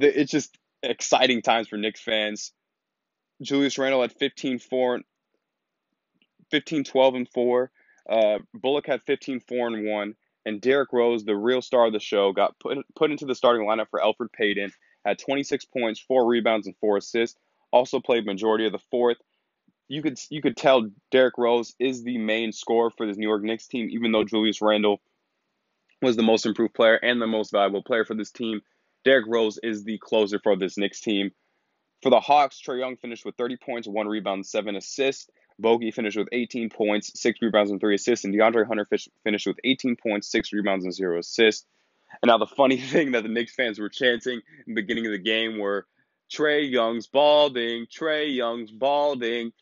It's 0.00 0.32
just 0.32 0.56
exciting 0.82 1.42
times 1.42 1.68
for 1.68 1.76
Knicks 1.76 2.00
fans. 2.00 2.52
Julius 3.42 3.78
Randle 3.78 4.02
had 4.02 4.12
15 4.12 4.58
4 4.58 5.00
15 6.50 6.84
12 6.84 7.14
and 7.14 7.28
4. 7.28 7.70
Uh, 8.08 8.38
Bullock 8.54 8.86
had 8.86 9.02
15 9.02 9.40
4 9.40 9.68
and 9.68 9.86
1 9.86 10.14
and 10.46 10.60
Derrick 10.60 10.92
Rose, 10.92 11.24
the 11.24 11.36
real 11.36 11.60
star 11.60 11.86
of 11.86 11.92
the 11.92 12.00
show, 12.00 12.32
got 12.32 12.58
put 12.60 12.78
put 12.94 13.10
into 13.10 13.26
the 13.26 13.34
starting 13.34 13.66
lineup 13.66 13.90
for 13.90 14.00
Elfrid 14.00 14.32
Payton 14.32 14.72
had 15.04 15.18
26 15.18 15.64
points, 15.66 16.00
four 16.00 16.26
rebounds, 16.26 16.66
and 16.66 16.76
four 16.78 16.96
assists. 16.96 17.38
Also 17.70 18.00
played 18.00 18.26
majority 18.26 18.66
of 18.66 18.72
the 18.72 18.80
fourth. 18.90 19.18
You 19.88 20.02
could 20.02 20.18
you 20.30 20.42
could 20.42 20.56
tell 20.56 20.90
Derrick 21.10 21.38
Rose 21.38 21.74
is 21.78 22.02
the 22.02 22.18
main 22.18 22.52
scorer 22.52 22.90
for 22.90 23.06
this 23.06 23.16
New 23.16 23.28
York 23.28 23.42
Knicks 23.42 23.66
team, 23.66 23.88
even 23.90 24.12
though 24.12 24.24
Julius 24.24 24.60
Randle 24.60 25.00
was 26.02 26.16
the 26.16 26.22
most 26.22 26.46
improved 26.46 26.74
player 26.74 26.96
and 26.96 27.20
the 27.20 27.26
most 27.26 27.52
valuable 27.52 27.82
player 27.82 28.04
for 28.04 28.14
this 28.14 28.30
team. 28.30 28.60
Derrick 29.04 29.26
Rose 29.28 29.58
is 29.62 29.84
the 29.84 29.98
closer 29.98 30.40
for 30.42 30.56
this 30.56 30.76
Knicks 30.76 31.00
team. 31.00 31.30
For 32.02 32.10
the 32.10 32.20
Hawks, 32.20 32.60
Trae 32.60 32.80
Young 32.80 32.96
finished 32.96 33.24
with 33.24 33.36
30 33.36 33.56
points, 33.56 33.88
one 33.88 34.08
rebound, 34.08 34.46
seven 34.46 34.76
assists. 34.76 35.28
Bogey 35.58 35.90
finished 35.90 36.18
with 36.18 36.28
18 36.32 36.68
points, 36.68 37.18
six 37.18 37.40
rebounds, 37.40 37.70
and 37.70 37.80
three 37.80 37.94
assists. 37.94 38.24
And 38.24 38.34
DeAndre 38.34 38.66
Hunter 38.66 38.86
finished 39.24 39.46
with 39.46 39.56
18 39.64 39.96
points, 39.96 40.30
six 40.30 40.52
rebounds, 40.52 40.84
and 40.84 40.92
zero 40.92 41.18
assists. 41.18 41.66
And 42.22 42.28
now 42.28 42.38
the 42.38 42.46
funny 42.46 42.76
thing 42.80 43.12
that 43.12 43.22
the 43.22 43.28
Knicks 43.28 43.54
fans 43.54 43.78
were 43.78 43.88
chanting 43.88 44.40
in 44.66 44.74
the 44.74 44.82
beginning 44.82 45.06
of 45.06 45.12
the 45.12 45.18
game 45.18 45.58
were 45.58 45.86
Trae 46.30 46.70
Young's 46.70 47.06
balding, 47.06 47.86
Trae 47.86 48.34
Young's 48.34 48.70
balding. 48.70 49.52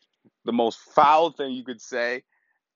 The 0.45 0.53
most 0.53 0.79
foul 0.95 1.31
thing 1.31 1.51
you 1.51 1.63
could 1.63 1.81
say. 1.81 2.23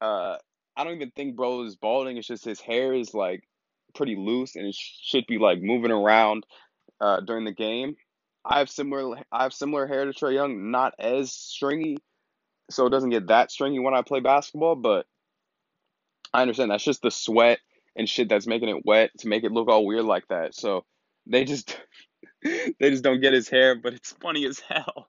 Uh, 0.01 0.37
I 0.75 0.83
don't 0.83 0.95
even 0.95 1.11
think 1.11 1.35
bro 1.35 1.63
is 1.63 1.75
balding. 1.75 2.17
It's 2.17 2.27
just 2.27 2.45
his 2.45 2.59
hair 2.59 2.93
is 2.93 3.13
like 3.13 3.43
pretty 3.95 4.15
loose 4.15 4.55
and 4.55 4.65
it 4.65 4.75
should 4.75 5.25
be 5.27 5.37
like 5.37 5.61
moving 5.61 5.91
around 5.91 6.45
uh, 7.01 7.21
during 7.21 7.45
the 7.45 7.53
game. 7.53 7.95
I 8.45 8.59
have 8.59 8.69
similar 8.69 9.17
I 9.31 9.43
have 9.43 9.53
similar 9.53 9.87
hair 9.87 10.05
to 10.05 10.11
Trae 10.11 10.33
Young, 10.33 10.71
not 10.71 10.93
as 10.99 11.31
stringy, 11.31 11.97
so 12.69 12.85
it 12.85 12.91
doesn't 12.91 13.09
get 13.09 13.27
that 13.27 13.51
stringy 13.51 13.79
when 13.79 13.93
I 13.93 14.01
play 14.01 14.21
basketball. 14.21 14.75
But 14.75 15.05
I 16.33 16.41
understand 16.41 16.71
that's 16.71 16.83
just 16.83 17.01
the 17.01 17.11
sweat 17.11 17.59
and 17.95 18.07
shit 18.07 18.29
that's 18.29 18.47
making 18.47 18.69
it 18.69 18.85
wet 18.85 19.11
to 19.19 19.27
make 19.27 19.43
it 19.43 19.51
look 19.51 19.67
all 19.67 19.85
weird 19.85 20.05
like 20.05 20.27
that. 20.29 20.55
So 20.55 20.85
they 21.27 21.43
just 21.43 21.77
they 22.43 22.89
just 22.89 23.03
don't 23.03 23.21
get 23.21 23.33
his 23.33 23.49
hair, 23.49 23.75
but 23.75 23.93
it's 23.93 24.11
funny 24.13 24.45
as 24.45 24.59
hell. 24.59 25.07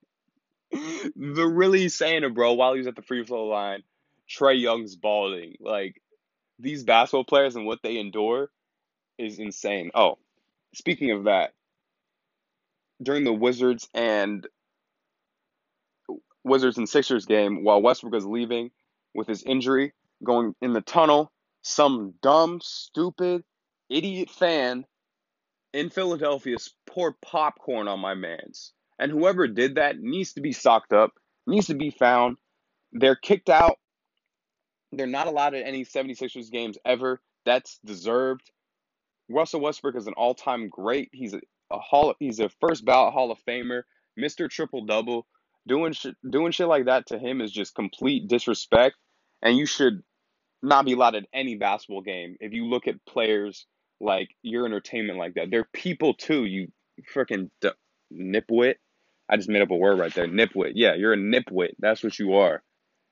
They're 1.16 1.49
really 1.49 1.88
saying 1.88 2.25
it, 2.25 2.34
bro, 2.34 2.54
while 2.54 2.72
he 2.72 2.78
was 2.78 2.87
at 2.87 2.96
the 2.96 3.02
free 3.02 3.25
throw 3.25 3.46
line. 3.46 3.82
Trae 4.28 4.60
Young's 4.60 4.96
balding. 4.96 5.56
Like 5.60 6.00
these 6.58 6.84
basketball 6.84 7.25
players 7.25 7.56
and 7.56 7.66
what 7.66 7.80
they 7.82 7.99
endure 7.99 8.50
is 9.18 9.38
insane. 9.38 9.90
Oh, 9.94 10.18
speaking 10.75 11.10
of 11.10 11.25
that, 11.25 11.52
during 13.02 13.25
the 13.25 13.32
Wizards 13.32 13.88
and 13.94 14.46
Wizards 16.44 16.78
and 16.78 16.88
Sixers 16.88 17.26
game, 17.26 17.64
while 17.64 17.82
Westbrook 17.82 18.14
was 18.14 18.26
leaving 18.26 18.70
with 19.14 19.26
his 19.26 19.42
injury, 19.42 19.92
going 20.22 20.54
in 20.60 20.72
the 20.72 20.80
tunnel, 20.80 21.32
some 21.62 22.14
dumb, 22.22 22.60
stupid, 22.62 23.42
idiot 23.88 24.30
fan 24.30 24.84
in 25.73 25.91
Philadelphia 25.91 26.57
poured 26.87 27.21
popcorn 27.21 27.89
on 27.89 28.00
my 28.00 28.15
man's. 28.15 28.73
And 28.99 29.11
whoever 29.11 29.47
did 29.47 29.77
that 29.77 29.99
needs 29.99 30.35
to 30.35 30.41
be 30.41 30.53
socked 30.53 30.93
up, 30.93 31.12
needs 31.47 31.67
to 31.69 31.75
be 31.75 31.91
found. 31.91 32.37
They're 32.93 33.17
kicked 33.17 33.49
out. 33.49 33.79
They're 34.93 35.07
not 35.07 35.27
allowed 35.27 35.55
at 35.55 35.67
any 35.67 35.85
76ers 35.85 36.50
games 36.50 36.77
ever. 36.85 37.21
That's 37.47 37.79
deserved. 37.85 38.50
Russell 39.29 39.61
Westbrook 39.61 39.97
is 39.97 40.07
an 40.07 40.15
all-time 40.17 40.69
great. 40.69 41.09
He's 41.12 41.35
a, 41.35 41.41
a 41.71 41.79
hall 41.79 42.15
he's 42.19 42.41
a 42.41 42.49
first 42.61 42.85
ballot 42.85 43.15
Hall 43.15 43.31
of 43.31 43.39
Famer, 43.47 43.83
Mr. 44.19 44.50
Triple 44.50 44.85
Double. 44.85 45.27
Doing 45.69 45.93
shit 45.93 46.17
doing 46.29 46.53
shit 46.53 46.67
like 46.67 46.87
that 46.87 47.07
to 47.09 47.19
him 47.19 47.41
is 47.41 47.53
just 47.53 47.75
complete 47.75 48.29
disrespect 48.29 48.97
and 49.43 49.57
you 49.57 49.67
should 49.67 50.03
not 50.62 50.85
be 50.85 50.95
allowed 50.95 51.15
at 51.15 51.27
any 51.33 51.55
basketball 51.55 52.03
game. 52.03 52.37
If 52.41 52.53
you 52.53 52.67
look 52.67 52.89
at 52.89 53.05
players 53.07 53.67
like 54.00 54.30
your 54.42 54.66
entertainment 54.66 55.19
like 55.19 55.35
that, 55.35 55.50
they're 55.50 55.69
people 55.73 56.14
too. 56.14 56.45
You 56.45 56.69
freaking 57.14 57.50
d- 57.61 57.71
nipwit. 58.12 58.76
I 59.28 59.37
just 59.37 59.49
made 59.49 59.62
up 59.62 59.71
a 59.71 59.76
word 59.76 59.99
right 59.99 60.12
there. 60.12 60.26
Nipwit. 60.26 60.73
Yeah, 60.75 60.95
you're 60.95 61.12
a 61.12 61.16
nipwit. 61.16 61.71
That's 61.78 62.02
what 62.02 62.19
you 62.19 62.35
are. 62.35 62.62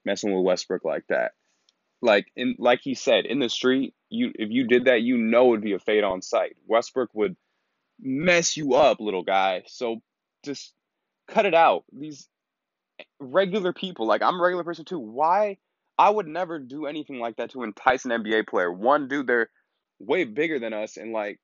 Messing 0.04 0.34
with 0.34 0.44
Westbrook 0.44 0.84
like 0.84 1.04
that. 1.08 1.32
Like 2.00 2.26
in 2.36 2.56
like 2.58 2.80
he 2.82 2.94
said, 2.94 3.26
in 3.26 3.38
the 3.38 3.48
street, 3.48 3.94
you 4.08 4.32
if 4.34 4.50
you 4.50 4.66
did 4.66 4.86
that, 4.86 5.02
you 5.02 5.16
know 5.16 5.52
it'd 5.52 5.64
be 5.64 5.74
a 5.74 5.78
fade 5.78 6.04
on 6.04 6.22
sight. 6.22 6.56
Westbrook 6.66 7.10
would 7.12 7.36
mess 8.00 8.56
you 8.56 8.74
up, 8.74 9.00
little 9.00 9.24
guy. 9.24 9.64
So 9.66 10.00
just 10.44 10.72
cut 11.28 11.46
it 11.46 11.54
out. 11.54 11.84
These 11.92 12.28
regular 13.20 13.72
people, 13.72 14.06
like 14.06 14.22
I'm 14.22 14.38
a 14.38 14.42
regular 14.42 14.64
person 14.64 14.84
too. 14.84 14.98
Why 14.98 15.58
I 15.98 16.10
would 16.10 16.28
never 16.28 16.58
do 16.60 16.86
anything 16.86 17.18
like 17.18 17.36
that 17.36 17.50
to 17.50 17.64
entice 17.64 18.04
an 18.04 18.12
NBA 18.12 18.46
player. 18.46 18.72
One, 18.72 19.08
dude, 19.08 19.26
they're 19.26 19.50
way 19.98 20.24
bigger 20.24 20.58
than 20.58 20.72
us, 20.72 20.96
and 20.96 21.12
like, 21.12 21.38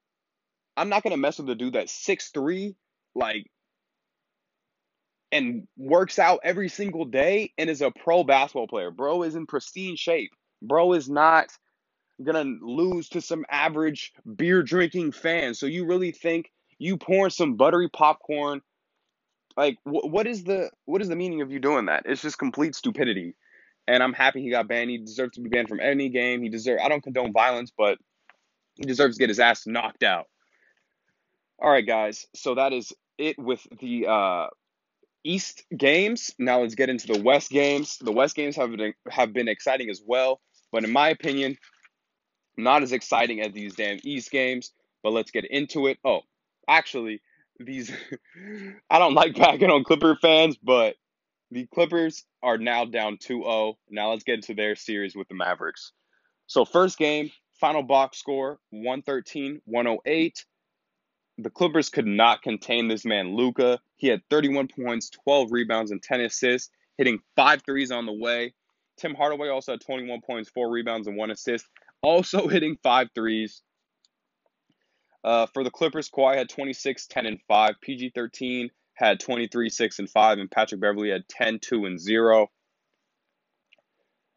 I'm 0.76 0.88
not 0.88 1.02
gonna 1.02 1.16
mess 1.16 1.38
with 1.38 1.49
a 1.50 1.54
dude 1.54 1.75
that's 1.75 1.92
six 1.92 2.30
three, 2.30 2.76
like, 3.14 3.50
and 5.32 5.66
works 5.76 6.18
out 6.18 6.40
every 6.44 6.68
single 6.68 7.04
day 7.04 7.52
and 7.58 7.68
is 7.68 7.82
a 7.82 7.90
pro 7.90 8.25
basketball 8.25 8.68
player. 8.68 8.90
Bro 8.90 9.25
is 9.25 9.34
in 9.34 9.46
pristine 9.46 9.96
shape. 9.96 10.30
Bro 10.62 10.94
is 10.94 11.08
not 11.08 11.49
gonna 12.23 12.44
lose 12.62 13.08
to 13.11 13.20
some 13.20 13.44
average 13.50 14.12
beer 14.37 14.62
drinking 14.62 15.12
fan. 15.12 15.54
So 15.54 15.66
you 15.66 15.87
really 15.87 16.12
think 16.12 16.50
you 16.78 16.96
pouring 16.96 17.30
some 17.30 17.56
buttery 17.56 17.88
popcorn? 17.88 18.61
Like, 19.56 19.78
wh- 19.84 20.06
what 20.06 20.26
is 20.26 20.44
the 20.44 20.70
what 20.84 21.02
is 21.02 21.08
the 21.08 21.16
meaning 21.16 21.42
of 21.42 21.50
you 21.50 21.58
doing 21.58 21.87
that? 21.87 22.04
It's 22.06 22.23
just 22.23 22.38
complete 22.38 22.75
stupidity. 22.75 23.34
And 23.87 24.02
I'm 24.02 24.14
happy 24.14 24.42
he 24.42 24.50
got 24.50 24.68
banned. 24.68 24.90
He 24.90 24.99
deserves 24.99 25.34
to 25.34 25.40
be 25.42 25.50
banned 25.50 25.68
from 25.68 25.80
any 25.80 26.08
game. 26.08 26.42
He 26.42 26.49
deserves. 26.49 26.82
I 26.84 26.88
don't 26.88 27.02
condone 27.02 27.32
violence, 27.32 27.70
but 27.76 27.99
he 28.74 28.84
deserves 28.84 29.16
to 29.16 29.20
get 29.20 29.28
his 29.28 29.40
ass 29.40 29.66
knocked 29.66 30.02
out. 30.02 30.26
All 31.60 31.70
right, 31.70 31.86
guys. 31.86 32.26
So 32.34 32.56
that 32.56 32.72
is 32.72 32.92
it 33.18 33.38
with 33.38 33.66
the 33.80 34.06
uh, 34.06 34.46
East 35.22 35.64
games. 35.76 36.32
Now 36.38 36.60
let's 36.60 36.74
get 36.74 36.90
into 36.90 37.06
the 37.06 37.22
West 37.22 37.50
games. 37.50 37.98
The 37.98 38.12
West 38.12 38.34
games 38.34 38.56
have 38.56 38.70
been 38.70 38.94
have 39.08 39.32
been 39.32 39.48
exciting 39.48 39.90
as 39.90 40.02
well, 40.04 40.40
but 40.72 40.84
in 40.84 40.92
my 40.92 41.08
opinion, 41.08 41.56
not 42.56 42.82
as 42.82 42.92
exciting 42.92 43.40
as 43.40 43.52
these 43.52 43.74
damn 43.74 43.98
East 44.02 44.30
games. 44.30 44.72
But 45.02 45.12
let's 45.12 45.30
get 45.30 45.44
into 45.44 45.86
it. 45.86 45.98
Oh, 46.04 46.20
actually, 46.68 47.20
these 47.60 47.92
I 48.90 48.98
don't 48.98 49.14
like 49.14 49.36
backing 49.36 49.70
on 49.70 49.84
Clipper 49.84 50.16
fans, 50.20 50.56
but 50.62 50.96
the 51.50 51.66
Clippers 51.72 52.24
are 52.42 52.58
now 52.58 52.84
down 52.84 53.16
2-0. 53.18 53.74
Now 53.90 54.10
let's 54.10 54.24
get 54.24 54.36
into 54.36 54.54
their 54.54 54.74
series 54.74 55.14
with 55.14 55.28
the 55.28 55.34
Mavericks. 55.34 55.92
So 56.46 56.64
first 56.64 56.98
game, 56.98 57.30
final 57.64 57.83
box 57.83 58.18
score 58.18 58.59
113-108 58.75 60.44
the 61.38 61.50
Clippers 61.50 61.88
could 61.88 62.06
not 62.06 62.42
contain 62.42 62.88
this 62.88 63.04
man, 63.04 63.35
Luka. 63.35 63.80
He 63.97 64.09
had 64.09 64.23
31 64.30 64.68
points, 64.68 65.11
12 65.11 65.50
rebounds, 65.50 65.90
and 65.90 66.02
10 66.02 66.21
assists, 66.21 66.71
hitting 66.97 67.21
five 67.37 67.62
threes 67.64 67.90
on 67.90 68.06
the 68.06 68.12
way. 68.12 68.54
Tim 68.99 69.14
Hardaway 69.14 69.49
also 69.49 69.73
had 69.73 69.80
21 69.80 70.21
points, 70.21 70.50
four 70.50 70.71
rebounds, 70.71 71.09
and 71.09 71.16
one 71.16 71.30
assist, 71.30 71.66
also 72.02 72.47
hitting 72.49 72.76
five 72.83 73.09
threes. 73.14 73.62
Uh, 75.25 75.47
for 75.47 75.64
the 75.64 75.71
Clippers, 75.71 76.11
Kawhi 76.11 76.37
had 76.37 76.50
26, 76.50 77.06
10, 77.06 77.26
and 77.26 77.40
5. 77.49 77.75
PG 77.80 78.12
13 78.14 78.71
had 78.92 79.18
23, 79.18 79.71
6, 79.71 79.99
and 79.99 80.11
5. 80.11 80.38
And 80.38 80.50
Patrick 80.50 80.80
Beverley 80.83 81.11
had 81.11 81.26
10, 81.28 81.61
2, 81.61 81.87
and 81.87 81.99
0. 81.99 82.49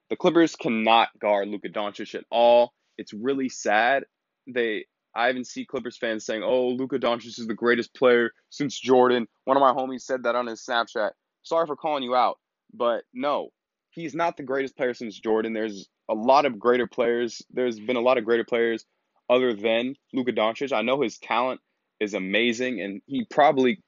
The 0.10 0.16
Clippers 0.16 0.56
cannot 0.56 1.10
guard 1.20 1.50
Luka 1.50 1.68
Doncic 1.70 2.16
at 2.16 2.24
all. 2.32 2.74
It's 2.98 3.14
really 3.14 3.50
sad. 3.50 4.04
They 4.48 4.86
I 5.16 5.30
even 5.30 5.44
see 5.44 5.66
Clippers 5.66 5.98
fans 5.98 6.26
saying, 6.26 6.44
"Oh, 6.44 6.70
Luka 6.70 7.00
Doncic 7.00 7.40
is 7.40 7.48
the 7.48 7.54
greatest 7.54 7.94
player 7.96 8.32
since 8.50 8.80
Jordan." 8.80 9.28
One 9.46 9.58
of 9.58 9.62
my 9.62 9.74
homies 9.74 10.02
said 10.02 10.24
that 10.24 10.36
on 10.36 10.48
his 10.48 10.64
Snapchat. 10.64 11.12
Sorry 11.44 11.66
for 11.66 11.76
calling 11.76 12.04
you 12.04 12.16
out, 12.16 12.38
but 12.74 13.04
no, 13.14 13.50
he's 13.92 14.14
not 14.14 14.38
the 14.38 14.44
greatest 14.44 14.78
player 14.78 14.94
since 14.94 15.20
Jordan. 15.20 15.54
There's 15.54 15.90
a 16.10 16.14
lot 16.14 16.46
of 16.46 16.60
greater 16.60 16.88
players. 16.88 17.42
There's 17.50 17.80
been 17.80 17.96
a 17.96 18.02
lot 18.02 18.18
of 18.18 18.26
greater 18.26 18.44
players 18.44 18.86
other 19.30 19.54
than 19.54 19.96
Luka 20.14 20.34
Doncic. 20.34 20.72
I 20.72 20.84
know 20.84 21.02
his 21.02 21.18
talent 21.18 21.62
is 22.00 22.14
amazing, 22.14 22.82
and 22.82 23.02
he 23.08 23.26
probably 23.26 23.82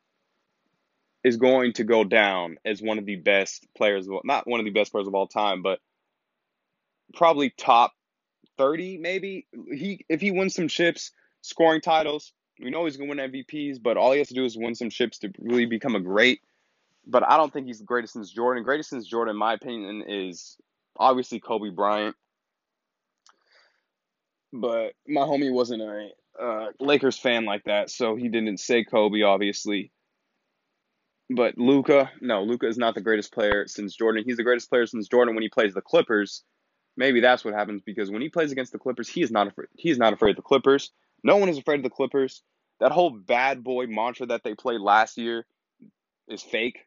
is 1.24 1.38
going 1.38 1.74
to 1.74 1.84
go 1.84 2.04
down 2.04 2.58
as 2.66 2.82
one 2.82 2.98
of 2.98 3.06
the 3.06 3.18
best 3.18 3.68
players, 3.76 4.08
not 4.24 4.48
one 4.48 4.60
of 4.60 4.66
the 4.66 4.72
best 4.72 4.92
players 4.92 5.08
of 5.08 5.14
all 5.14 5.28
time, 5.28 5.62
but 5.62 5.80
probably 7.14 7.52
top 7.52 7.94
30 8.60 8.98
maybe. 8.98 9.48
He 9.74 10.06
if 10.10 10.22
he 10.22 10.30
wins 10.30 10.54
some 10.54 10.68
chips, 10.68 11.12
scoring 11.42 11.82
titles. 11.82 12.34
We 12.62 12.70
know 12.70 12.84
he's 12.84 12.98
going 12.98 13.10
to 13.10 13.16
win 13.16 13.32
MVPs, 13.32 13.82
but 13.82 13.96
all 13.96 14.12
he 14.12 14.20
has 14.20 14.28
to 14.28 14.34
do 14.34 14.44
is 14.44 14.58
win 14.58 14.76
some 14.76 14.90
chips 14.90 15.20
to 15.20 15.32
really 15.40 15.66
become 15.66 15.96
a 15.96 16.02
great. 16.02 16.42
But 17.08 17.24
I 17.28 17.38
don't 17.38 17.54
think 17.54 17.68
he's 17.68 17.80
the 17.80 17.86
greatest 17.86 18.14
since 18.14 18.30
Jordan. 18.30 18.64
Greatest 18.64 18.90
since 18.90 19.08
Jordan, 19.08 19.36
in 19.36 19.40
my 19.40 19.54
opinion, 19.54 20.04
is 20.08 20.58
obviously 21.00 21.40
Kobe 21.40 21.70
Bryant. 21.70 22.18
But 24.52 24.94
my 25.08 25.22
homie 25.22 25.54
wasn't 25.54 25.84
a 25.84 26.10
uh, 26.40 26.68
Lakers 26.82 27.18
fan 27.18 27.46
like 27.46 27.64
that, 27.64 27.90
so 27.90 28.16
he 28.16 28.28
didn't 28.28 28.60
say 28.60 28.84
Kobe, 28.84 29.22
obviously. 29.22 29.92
But 31.30 31.58
Luka, 31.58 32.12
no, 32.20 32.44
Luka 32.44 32.68
is 32.68 32.78
not 32.78 32.94
the 32.94 33.02
greatest 33.02 33.32
player 33.32 33.68
since 33.68 33.96
Jordan. 33.96 34.24
He's 34.26 34.38
the 34.38 34.44
greatest 34.44 34.70
player 34.70 34.86
since 34.86 35.08
Jordan 35.08 35.36
when 35.36 35.44
he 35.44 35.50
plays 35.50 35.74
the 35.74 35.82
Clippers. 35.82 36.44
Maybe 37.00 37.22
that's 37.22 37.46
what 37.46 37.54
happens 37.54 37.82
because 37.82 38.12
when 38.12 38.22
he 38.22 38.28
plays 38.28 38.52
against 38.52 38.74
the 38.74 38.78
Clippers, 38.78 39.08
he 39.08 39.22
is 39.22 39.32
not 39.32 39.48
afraid. 39.48 39.70
He 39.78 39.90
is 39.90 39.98
not 39.98 40.12
afraid 40.12 40.32
of 40.32 40.36
the 40.36 40.42
Clippers. 40.42 40.92
No 41.24 41.38
one 41.38 41.48
is 41.48 41.58
afraid 41.58 41.78
of 41.80 41.84
the 41.84 41.90
Clippers. 41.90 42.44
That 42.82 42.92
whole 42.92 43.10
bad 43.10 43.64
boy 43.64 43.88
mantra 43.88 44.26
that 44.26 44.44
they 44.44 44.54
played 44.54 44.82
last 44.82 45.18
year 45.18 45.46
is 46.28 46.42
fake. 46.42 46.80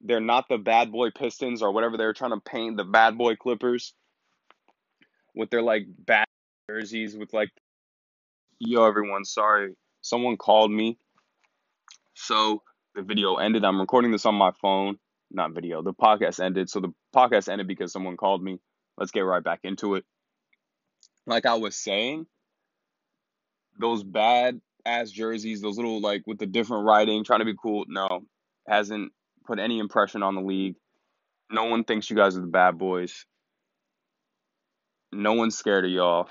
They're 0.00 0.20
not 0.20 0.48
the 0.48 0.58
bad 0.58 0.92
boy 0.92 1.10
Pistons 1.10 1.60
or 1.60 1.72
whatever 1.72 1.96
they're 1.96 2.12
trying 2.12 2.30
to 2.30 2.40
paint 2.40 2.76
the 2.76 2.84
bad 2.84 3.18
boy 3.18 3.34
Clippers 3.34 3.94
with 5.34 5.50
their 5.50 5.62
like 5.62 5.86
bad 5.98 6.26
jerseys 6.70 7.16
with 7.16 7.32
like 7.32 7.50
yo 8.60 8.84
everyone 8.86 9.24
sorry 9.24 9.74
someone 10.02 10.36
called 10.36 10.70
me 10.70 10.98
so 12.14 12.62
the 12.94 13.02
video 13.02 13.36
ended 13.36 13.64
i'm 13.64 13.78
recording 13.78 14.10
this 14.10 14.24
on 14.24 14.34
my 14.34 14.50
phone 14.62 14.96
not 15.30 15.52
video 15.52 15.82
the 15.82 15.92
podcast 15.92 16.42
ended 16.42 16.70
so 16.70 16.80
the 16.80 16.92
podcast 17.14 17.48
ended 17.48 17.68
because 17.68 17.92
someone 17.92 18.16
called 18.16 18.42
me 18.42 18.58
let's 18.98 19.12
get 19.12 19.20
right 19.20 19.44
back 19.44 19.60
into 19.64 19.94
it 19.94 20.04
like 21.26 21.46
i 21.46 21.54
was 21.54 21.76
saying 21.76 22.26
those 23.78 24.02
bad 24.02 24.60
ass 24.86 25.10
jerseys, 25.10 25.60
those 25.60 25.76
little 25.76 26.00
like 26.00 26.22
with 26.26 26.38
the 26.38 26.46
different 26.46 26.86
writing, 26.86 27.24
trying 27.24 27.40
to 27.40 27.44
be 27.44 27.56
cool. 27.60 27.84
No, 27.88 28.22
hasn't 28.66 29.12
put 29.46 29.58
any 29.58 29.78
impression 29.78 30.22
on 30.22 30.34
the 30.34 30.40
league. 30.40 30.76
No 31.50 31.64
one 31.64 31.84
thinks 31.84 32.08
you 32.08 32.16
guys 32.16 32.36
are 32.36 32.40
the 32.40 32.46
bad 32.46 32.78
boys. 32.78 33.26
No 35.12 35.34
one's 35.34 35.56
scared 35.56 35.84
of 35.84 35.90
y'all. 35.90 36.28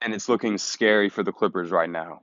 And 0.00 0.14
it's 0.14 0.28
looking 0.28 0.58
scary 0.58 1.08
for 1.08 1.22
the 1.22 1.32
Clippers 1.32 1.70
right 1.70 1.90
now. 1.90 2.22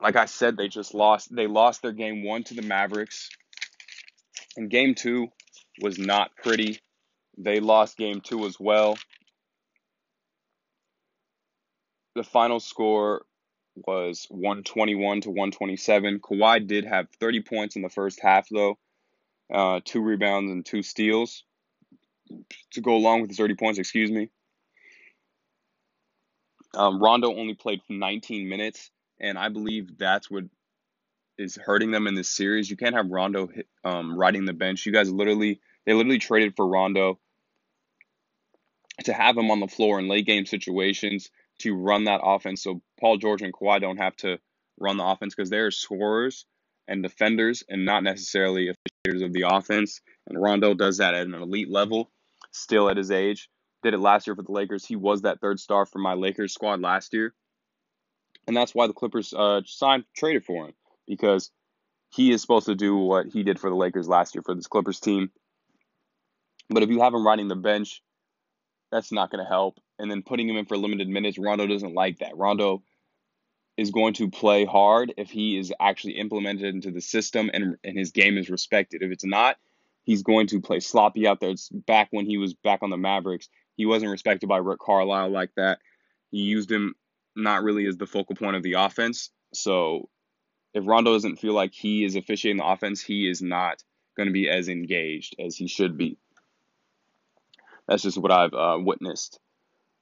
Like 0.00 0.16
I 0.16 0.24
said, 0.26 0.56
they 0.56 0.68
just 0.68 0.94
lost. 0.94 1.34
They 1.34 1.46
lost 1.46 1.82
their 1.82 1.92
game 1.92 2.24
one 2.24 2.42
to 2.44 2.54
the 2.54 2.62
Mavericks. 2.62 3.30
And 4.56 4.68
game 4.68 4.94
two 4.94 5.28
was 5.80 5.98
not 5.98 6.30
pretty. 6.36 6.80
They 7.36 7.60
lost 7.60 7.96
game 7.96 8.20
two 8.20 8.46
as 8.46 8.58
well 8.58 8.96
the 12.14 12.22
final 12.24 12.60
score 12.60 13.24
was 13.74 14.26
121 14.30 15.22
to 15.22 15.30
127. 15.30 16.20
Kawhi 16.20 16.66
did 16.66 16.84
have 16.84 17.08
30 17.20 17.42
points 17.42 17.76
in 17.76 17.82
the 17.82 17.88
first 17.88 18.20
half, 18.20 18.48
though, 18.48 18.78
uh, 19.52 19.80
two 19.84 20.00
rebounds 20.00 20.50
and 20.50 20.64
two 20.64 20.82
steals 20.82 21.44
to 22.72 22.80
go 22.80 22.94
along 22.94 23.20
with 23.20 23.30
the 23.30 23.36
30 23.36 23.54
points, 23.56 23.78
excuse 23.78 24.10
me. 24.10 24.30
Um, 26.74 27.02
Rondo 27.02 27.34
only 27.34 27.54
played 27.54 27.80
19 27.88 28.48
minutes, 28.48 28.90
and 29.20 29.38
I 29.38 29.48
believe 29.48 29.98
that's 29.98 30.30
what 30.30 30.44
is 31.36 31.56
hurting 31.56 31.90
them 31.90 32.06
in 32.06 32.14
this 32.14 32.30
series. 32.30 32.70
You 32.70 32.76
can't 32.76 32.94
have 32.94 33.10
Rondo 33.10 33.48
hit, 33.48 33.66
um, 33.84 34.16
riding 34.16 34.44
the 34.44 34.52
bench. 34.52 34.86
You 34.86 34.92
guys 34.92 35.10
literally, 35.10 35.60
they 35.84 35.94
literally 35.94 36.18
traded 36.18 36.54
for 36.56 36.66
Rondo 36.66 37.18
to 39.02 39.12
have 39.12 39.36
him 39.36 39.50
on 39.50 39.60
the 39.60 39.68
floor 39.68 39.98
in 39.98 40.08
late 40.08 40.26
game 40.26 40.46
situations 40.46 41.30
to 41.58 41.74
run 41.74 42.04
that 42.04 42.20
offense 42.22 42.62
so 42.62 42.80
Paul 43.00 43.16
George 43.18 43.42
and 43.42 43.52
Kawhi 43.52 43.80
don't 43.80 43.98
have 43.98 44.16
to 44.16 44.38
run 44.78 44.96
the 44.96 45.04
offense 45.04 45.34
because 45.34 45.50
they're 45.50 45.70
scorers 45.70 46.46
and 46.88 47.02
defenders 47.02 47.62
and 47.68 47.84
not 47.84 48.02
necessarily 48.02 48.68
officiators 48.68 49.24
of 49.24 49.32
the 49.32 49.44
offense. 49.48 50.00
And 50.26 50.40
Rondo 50.40 50.74
does 50.74 50.98
that 50.98 51.14
at 51.14 51.26
an 51.26 51.34
elite 51.34 51.70
level, 51.70 52.10
still 52.52 52.88
at 52.90 52.96
his 52.96 53.10
age. 53.10 53.48
Did 53.82 53.94
it 53.94 54.00
last 54.00 54.26
year 54.26 54.36
for 54.36 54.42
the 54.42 54.52
Lakers. 54.52 54.84
He 54.84 54.96
was 54.96 55.22
that 55.22 55.40
third 55.40 55.60
star 55.60 55.86
for 55.86 55.98
my 55.98 56.14
Lakers 56.14 56.54
squad 56.54 56.80
last 56.80 57.12
year. 57.12 57.34
And 58.46 58.56
that's 58.56 58.74
why 58.74 58.86
the 58.86 58.92
Clippers 58.92 59.32
uh, 59.32 59.62
signed, 59.64 60.04
traded 60.14 60.44
for 60.44 60.66
him 60.66 60.74
because 61.06 61.50
he 62.10 62.30
is 62.30 62.40
supposed 62.40 62.66
to 62.66 62.74
do 62.74 62.96
what 62.96 63.26
he 63.26 63.42
did 63.42 63.58
for 63.58 63.70
the 63.70 63.76
Lakers 63.76 64.08
last 64.08 64.34
year 64.34 64.42
for 64.42 64.54
this 64.54 64.66
Clippers 64.66 65.00
team. 65.00 65.30
But 66.70 66.82
if 66.82 66.90
you 66.90 67.00
have 67.00 67.14
him 67.14 67.26
riding 67.26 67.48
the 67.48 67.56
bench, 67.56 68.02
that's 68.94 69.10
not 69.10 69.30
going 69.30 69.44
to 69.44 69.48
help. 69.48 69.78
And 69.98 70.08
then 70.08 70.22
putting 70.22 70.48
him 70.48 70.56
in 70.56 70.66
for 70.66 70.76
limited 70.76 71.08
minutes, 71.08 71.36
Rondo 71.36 71.66
doesn't 71.66 71.94
like 71.94 72.20
that. 72.20 72.36
Rondo 72.36 72.84
is 73.76 73.90
going 73.90 74.14
to 74.14 74.30
play 74.30 74.64
hard 74.64 75.12
if 75.16 75.30
he 75.30 75.58
is 75.58 75.72
actually 75.80 76.12
implemented 76.12 76.72
into 76.72 76.92
the 76.92 77.00
system 77.00 77.50
and, 77.52 77.76
and 77.82 77.98
his 77.98 78.12
game 78.12 78.38
is 78.38 78.48
respected. 78.48 79.02
If 79.02 79.10
it's 79.10 79.24
not, 79.24 79.56
he's 80.04 80.22
going 80.22 80.46
to 80.48 80.60
play 80.60 80.78
sloppy 80.78 81.26
out 81.26 81.40
there. 81.40 81.50
It's 81.50 81.68
back 81.70 82.08
when 82.12 82.24
he 82.24 82.38
was 82.38 82.54
back 82.54 82.84
on 82.84 82.90
the 82.90 82.96
Mavericks. 82.96 83.48
He 83.76 83.84
wasn't 83.84 84.12
respected 84.12 84.48
by 84.48 84.58
Rick 84.58 84.78
Carlisle 84.78 85.30
like 85.30 85.50
that. 85.56 85.80
He 86.30 86.38
used 86.38 86.70
him 86.70 86.94
not 87.34 87.64
really 87.64 87.86
as 87.86 87.96
the 87.96 88.06
focal 88.06 88.36
point 88.36 88.54
of 88.54 88.62
the 88.62 88.74
offense. 88.74 89.30
So 89.52 90.08
if 90.72 90.86
Rondo 90.86 91.12
doesn't 91.12 91.40
feel 91.40 91.52
like 91.52 91.72
he 91.74 92.04
is 92.04 92.14
officiating 92.14 92.58
the 92.58 92.66
offense, 92.66 93.02
he 93.02 93.28
is 93.28 93.42
not 93.42 93.82
going 94.16 94.28
to 94.28 94.32
be 94.32 94.48
as 94.48 94.68
engaged 94.68 95.34
as 95.44 95.56
he 95.56 95.66
should 95.66 95.98
be. 95.98 96.16
That's 97.88 98.02
just 98.02 98.18
what 98.18 98.32
I've 98.32 98.54
uh, 98.54 98.78
witnessed. 98.80 99.38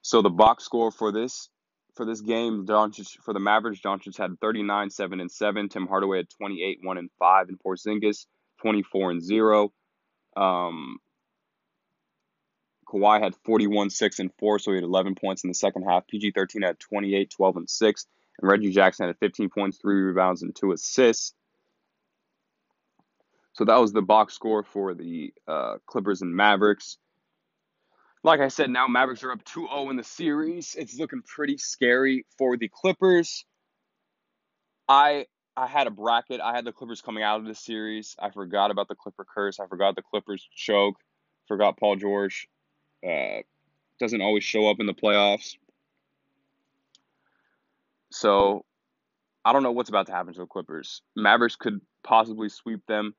So 0.01 0.21
the 0.21 0.29
box 0.29 0.63
score 0.63 0.91
for 0.91 1.11
this 1.11 1.49
for 1.95 2.05
this 2.05 2.21
game, 2.21 2.65
Doncic 2.65 3.17
for 3.23 3.33
the 3.33 3.39
Mavericks, 3.39 3.81
Doncic 3.81 4.17
had 4.17 4.39
39, 4.41 4.89
7 4.89 5.19
and 5.19 5.31
7. 5.31 5.69
Tim 5.69 5.87
Hardaway 5.87 6.17
had 6.17 6.29
28, 6.29 6.79
1 6.81 6.97
and 6.97 7.09
5, 7.19 7.49
and 7.49 7.59
Porzingis 7.59 8.25
24 8.61 9.11
and 9.11 9.21
0. 9.21 9.71
Um, 10.35 10.97
Kawhi 12.87 13.21
had 13.21 13.35
41, 13.45 13.89
6, 13.89 14.19
and 14.19 14.31
4, 14.39 14.59
so 14.59 14.71
he 14.71 14.75
had 14.75 14.83
11 14.83 15.15
points 15.15 15.43
in 15.43 15.49
the 15.49 15.53
second 15.53 15.83
half. 15.83 16.07
PG 16.07 16.31
13 16.31 16.61
had 16.61 16.79
28, 16.79 17.29
12, 17.29 17.57
and 17.57 17.69
6. 17.69 18.05
And 18.39 18.49
Reggie 18.49 18.71
Jackson 18.71 19.07
had 19.07 19.17
15 19.19 19.49
points, 19.49 19.77
3 19.77 19.93
rebounds, 19.93 20.41
and 20.41 20.55
2 20.55 20.71
assists. 20.71 21.33
So 23.53 23.65
that 23.65 23.77
was 23.77 23.93
the 23.93 24.01
box 24.01 24.33
score 24.33 24.63
for 24.63 24.95
the 24.95 25.31
uh, 25.47 25.75
Clippers 25.85 26.23
and 26.23 26.35
Mavericks. 26.35 26.97
Like 28.23 28.39
I 28.39 28.47
said, 28.47 28.69
now 28.69 28.87
Mavericks 28.87 29.23
are 29.23 29.31
up 29.31 29.43
2 29.43 29.67
0 29.67 29.89
in 29.89 29.97
the 29.97 30.03
series. 30.03 30.75
It's 30.77 30.97
looking 30.97 31.21
pretty 31.21 31.57
scary 31.57 32.25
for 32.37 32.55
the 32.55 32.69
Clippers. 32.69 33.45
I 34.87 35.25
I 35.57 35.67
had 35.67 35.87
a 35.87 35.91
bracket. 35.91 36.39
I 36.39 36.55
had 36.55 36.63
the 36.63 36.71
Clippers 36.71 37.01
coming 37.01 37.21
out 37.21 37.41
of 37.41 37.45
the 37.45 37.53
series. 37.53 38.15
I 38.17 38.29
forgot 38.29 38.71
about 38.71 38.87
the 38.87 38.95
Clipper 38.95 39.25
curse. 39.25 39.59
I 39.59 39.67
forgot 39.67 39.95
the 39.95 40.01
Clippers 40.01 40.47
choke. 40.55 40.95
Forgot 41.47 41.77
Paul 41.77 41.97
George 41.97 42.47
uh, 43.05 43.41
doesn't 43.99 44.21
always 44.21 44.45
show 44.45 44.69
up 44.69 44.79
in 44.79 44.85
the 44.85 44.93
playoffs. 44.93 45.57
So 48.09 48.63
I 49.43 49.51
don't 49.51 49.63
know 49.63 49.73
what's 49.73 49.89
about 49.89 50.05
to 50.07 50.13
happen 50.13 50.33
to 50.33 50.39
the 50.39 50.45
Clippers. 50.45 51.01
Mavericks 51.15 51.57
could 51.57 51.81
possibly 52.03 52.47
sweep 52.47 52.85
them. 52.87 53.15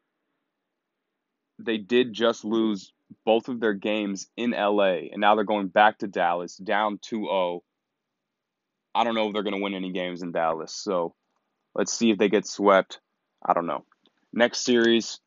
They 1.59 1.77
did 1.77 2.15
just 2.15 2.45
lose 2.45 2.94
both 3.25 3.49
of 3.49 3.61
their 3.61 3.75
games 3.75 4.29
in 4.37 4.51
LA, 4.51 5.09
and 5.13 5.21
now 5.21 5.35
they're 5.35 5.45
going 5.45 5.69
back 5.69 5.99
to 5.99 6.07
Dallas, 6.07 6.57
down 6.57 6.99
2 7.03 7.17
0. 7.17 7.63
I 8.95 9.05
don't 9.05 9.15
know 9.15 9.27
if 9.29 9.33
they're 9.33 9.43
going 9.43 9.57
to 9.57 9.63
win 9.63 9.75
any 9.75 9.93
games 9.93 10.23
in 10.23 10.33
Dallas. 10.33 10.73
So 10.75 11.15
let's 11.75 11.93
see 11.93 12.11
if 12.11 12.19
they 12.19 12.29
get 12.29 12.47
swept. 12.47 13.01
I 13.45 13.53
don't 13.53 13.67
know. 13.67 13.85
Next 14.33 14.65
series 14.65 15.21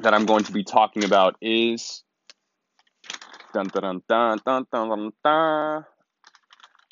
that 0.00 0.14
I'm 0.14 0.26
going 0.26 0.44
to 0.44 0.52
be 0.52 0.64
talking 0.64 1.04
about 1.04 1.36
is 1.40 2.02
Dun, 3.54 3.66
dun, 3.68 4.02
dun, 4.06 4.38
dun, 4.44 4.66
dun, 4.70 5.12
dun. 5.24 5.84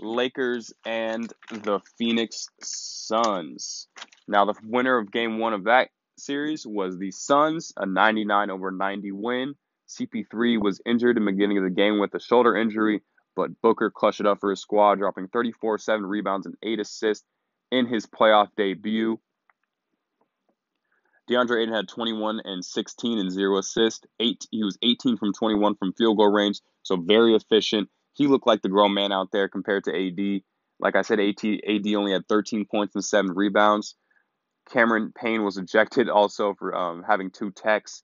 Lakers 0.01 0.73
and 0.87 1.31
the 1.51 1.81
Phoenix 1.99 2.49
Suns. 2.63 3.89
Now, 4.27 4.47
the 4.47 4.55
winner 4.65 4.97
of 4.97 5.13
game 5.13 5.39
one 5.39 5.53
of 5.53 5.65
that 5.65 5.91
series 6.19 6.67
was 6.67 6.99
the 6.99 7.11
Suns, 7.11 7.73
a 7.77 7.87
99 7.87 8.51
over 8.51 8.71
90 8.71 9.13
win. 9.13 9.55
CP3 9.89 10.61
was 10.61 10.81
injured 10.85 11.17
in 11.17 11.25
the 11.25 11.33
beginning 11.33 11.59
of 11.59 11.65
the 11.65 11.71
game 11.71 11.99
with 11.99 12.15
a 12.15 12.21
shoulder 12.21 12.57
injury, 12.57 13.03
but 13.37 13.61
Booker 13.63 13.91
clutched 13.91 14.21
it 14.21 14.27
up 14.27 14.41
for 14.41 14.51
his 14.51 14.61
squad, 14.61 14.97
dropping 14.97 15.29
34 15.29 15.79
7 15.79 16.05
rebounds 16.05 16.47
and 16.47 16.57
8 16.63 16.81
assists 16.81 17.25
in 17.71 17.87
his 17.87 18.07
playoff 18.07 18.49
debut. 18.57 19.21
DeAndre 21.29 21.63
Ayton 21.63 21.75
had 21.75 21.89
21 21.89 22.41
and 22.45 22.65
16 22.65 23.19
and 23.19 23.33
zero 23.33 23.59
assists. 23.59 24.07
Eight, 24.21 24.47
he 24.51 24.63
was 24.63 24.79
18 24.83 25.17
from 25.17 25.33
21 25.33 25.75
from 25.75 25.93
field 25.93 26.19
goal 26.19 26.31
range, 26.31 26.61
so 26.83 26.97
very 26.97 27.35
efficient. 27.35 27.89
He 28.15 28.29
looked 28.29 28.47
like 28.47 28.63
the 28.63 28.69
grown 28.69 28.95
man 28.95 29.13
out 29.13 29.33
there 29.33 29.49
compared 29.49 29.85
to 29.85 29.91
AD. 29.91 30.43
Like 30.79 30.95
I 30.95 31.03
said, 31.03 31.19
AD, 31.19 31.45
AD 31.45 31.95
only 31.95 32.13
had 32.13 32.29
13 32.29 32.67
points 32.67 32.95
and 32.95 33.05
seven 33.05 33.33
rebounds. 33.33 33.97
Cameron 34.71 35.13
Payne 35.17 35.45
was 35.45 35.57
ejected 35.59 36.09
also 36.09 36.55
for 36.55 36.75
um, 36.75 37.05
having 37.07 37.31
two 37.31 37.51
techs. 37.51 38.03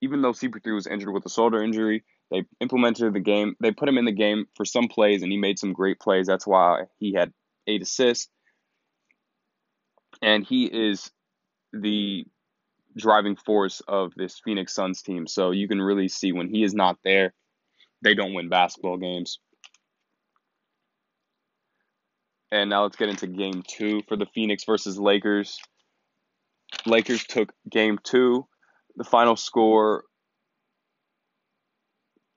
Even 0.00 0.22
though 0.22 0.32
CP3 0.32 0.74
was 0.74 0.86
injured 0.86 1.12
with 1.12 1.26
a 1.26 1.30
shoulder 1.30 1.62
injury, 1.62 2.04
they 2.30 2.44
implemented 2.60 3.14
the 3.14 3.20
game. 3.20 3.56
They 3.60 3.72
put 3.72 3.88
him 3.88 3.98
in 3.98 4.04
the 4.04 4.12
game 4.12 4.46
for 4.56 4.64
some 4.64 4.88
plays, 4.88 5.22
and 5.22 5.32
he 5.32 5.38
made 5.38 5.58
some 5.58 5.72
great 5.72 5.98
plays. 5.98 6.26
That's 6.26 6.46
why 6.46 6.84
he 6.98 7.14
had 7.14 7.32
eight 7.66 7.82
assists 7.82 8.28
and 10.22 10.44
he 10.44 10.64
is 10.64 11.10
the 11.72 12.24
driving 12.96 13.36
force 13.36 13.80
of 13.86 14.12
this 14.16 14.40
Phoenix 14.44 14.74
Suns 14.74 15.02
team. 15.02 15.26
So 15.26 15.50
you 15.50 15.68
can 15.68 15.80
really 15.80 16.08
see 16.08 16.32
when 16.32 16.48
he 16.48 16.62
is 16.62 16.74
not 16.74 16.98
there, 17.04 17.32
they 18.02 18.14
don't 18.14 18.34
win 18.34 18.48
basketball 18.48 18.96
games. 18.96 19.38
And 22.50 22.70
now 22.70 22.84
let's 22.84 22.96
get 22.96 23.08
into 23.08 23.26
game 23.26 23.62
two 23.66 24.02
for 24.08 24.16
the 24.16 24.26
Phoenix 24.34 24.64
versus 24.64 24.98
Lakers. 24.98 25.58
Lakers 26.86 27.24
took 27.24 27.52
game 27.70 27.98
two. 28.02 28.46
The 28.96 29.04
final 29.04 29.36
score. 29.36 30.04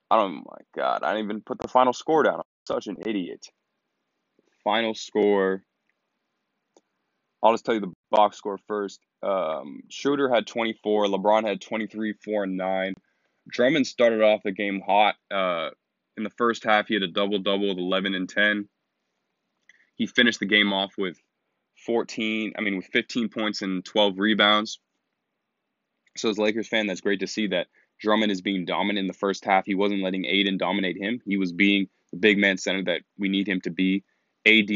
I 0.10 0.18
don't, 0.18 0.40
oh 0.40 0.52
my 0.52 0.58
God, 0.76 1.04
I 1.04 1.14
didn't 1.14 1.26
even 1.26 1.42
put 1.42 1.60
the 1.60 1.70
final 1.70 1.94
score 1.94 2.24
down. 2.24 2.36
I'm 2.36 2.44
such 2.68 2.88
an 2.88 2.98
idiot. 3.06 3.46
Final 4.64 4.94
score 4.94 5.64
I'll 7.44 7.54
just 7.54 7.66
tell 7.66 7.76
you 7.76 7.82
the 7.82 7.94
box 8.12 8.38
score 8.38 8.60
first. 8.68 9.00
Um, 9.24 9.82
Schroeder 9.90 10.34
had 10.34 10.46
24. 10.48 11.08
LeBron 11.08 11.48
had 11.48 11.62
23, 11.62 12.14
4, 12.14 12.44
and 12.44 12.58
9. 12.58 12.94
Drummond 13.50 13.88
started 13.88 14.22
off 14.22 14.42
the 14.44 14.52
game 14.52 14.82
hot. 14.86 15.16
Uh, 15.34 15.70
in 16.18 16.24
the 16.24 16.30
first 16.38 16.64
half, 16.64 16.88
he 16.88 16.94
had 16.94 17.04
a 17.04 17.08
double 17.08 17.40
double 17.40 17.70
with 17.70 17.78
11 17.78 18.14
and 18.14 18.30
10. 18.30 18.68
He 20.02 20.08
finished 20.08 20.40
the 20.40 20.48
game 20.48 20.74
off 20.74 20.96
with 20.98 21.22
14, 21.86 22.54
I 22.58 22.62
mean, 22.62 22.76
with 22.76 22.88
15 22.88 23.30
points 23.30 23.62
and 23.62 23.86
12 23.86 24.18
rebounds. 24.18 24.80
So, 26.18 26.32
as 26.32 26.40
a 26.40 26.42
Lakers 26.42 26.68
fan, 26.68 26.88
that's 26.88 27.02
great 27.02 27.20
to 27.20 27.28
see 27.28 27.46
that 27.50 27.68
Drummond 28.00 28.32
is 28.32 28.42
being 28.42 28.66
dominant 28.66 28.98
in 28.98 29.06
the 29.06 29.14
first 29.14 29.46
half. 29.46 29.68
He 29.68 29.76
wasn't 29.76 30.02
letting 30.02 30.26
Ayton 30.26 30.58
dominate 30.58 30.98
him. 30.98 31.22
He 31.24 31.38
was 31.38 31.52
being 31.52 31.88
the 32.12 32.18
big 32.18 32.40
man 32.40 32.58
center 32.58 32.84
that 32.86 33.04
we 33.20 33.30
need 33.30 33.48
him 33.48 33.62
to 33.62 33.70
be. 33.70 34.04
AD 34.48 34.72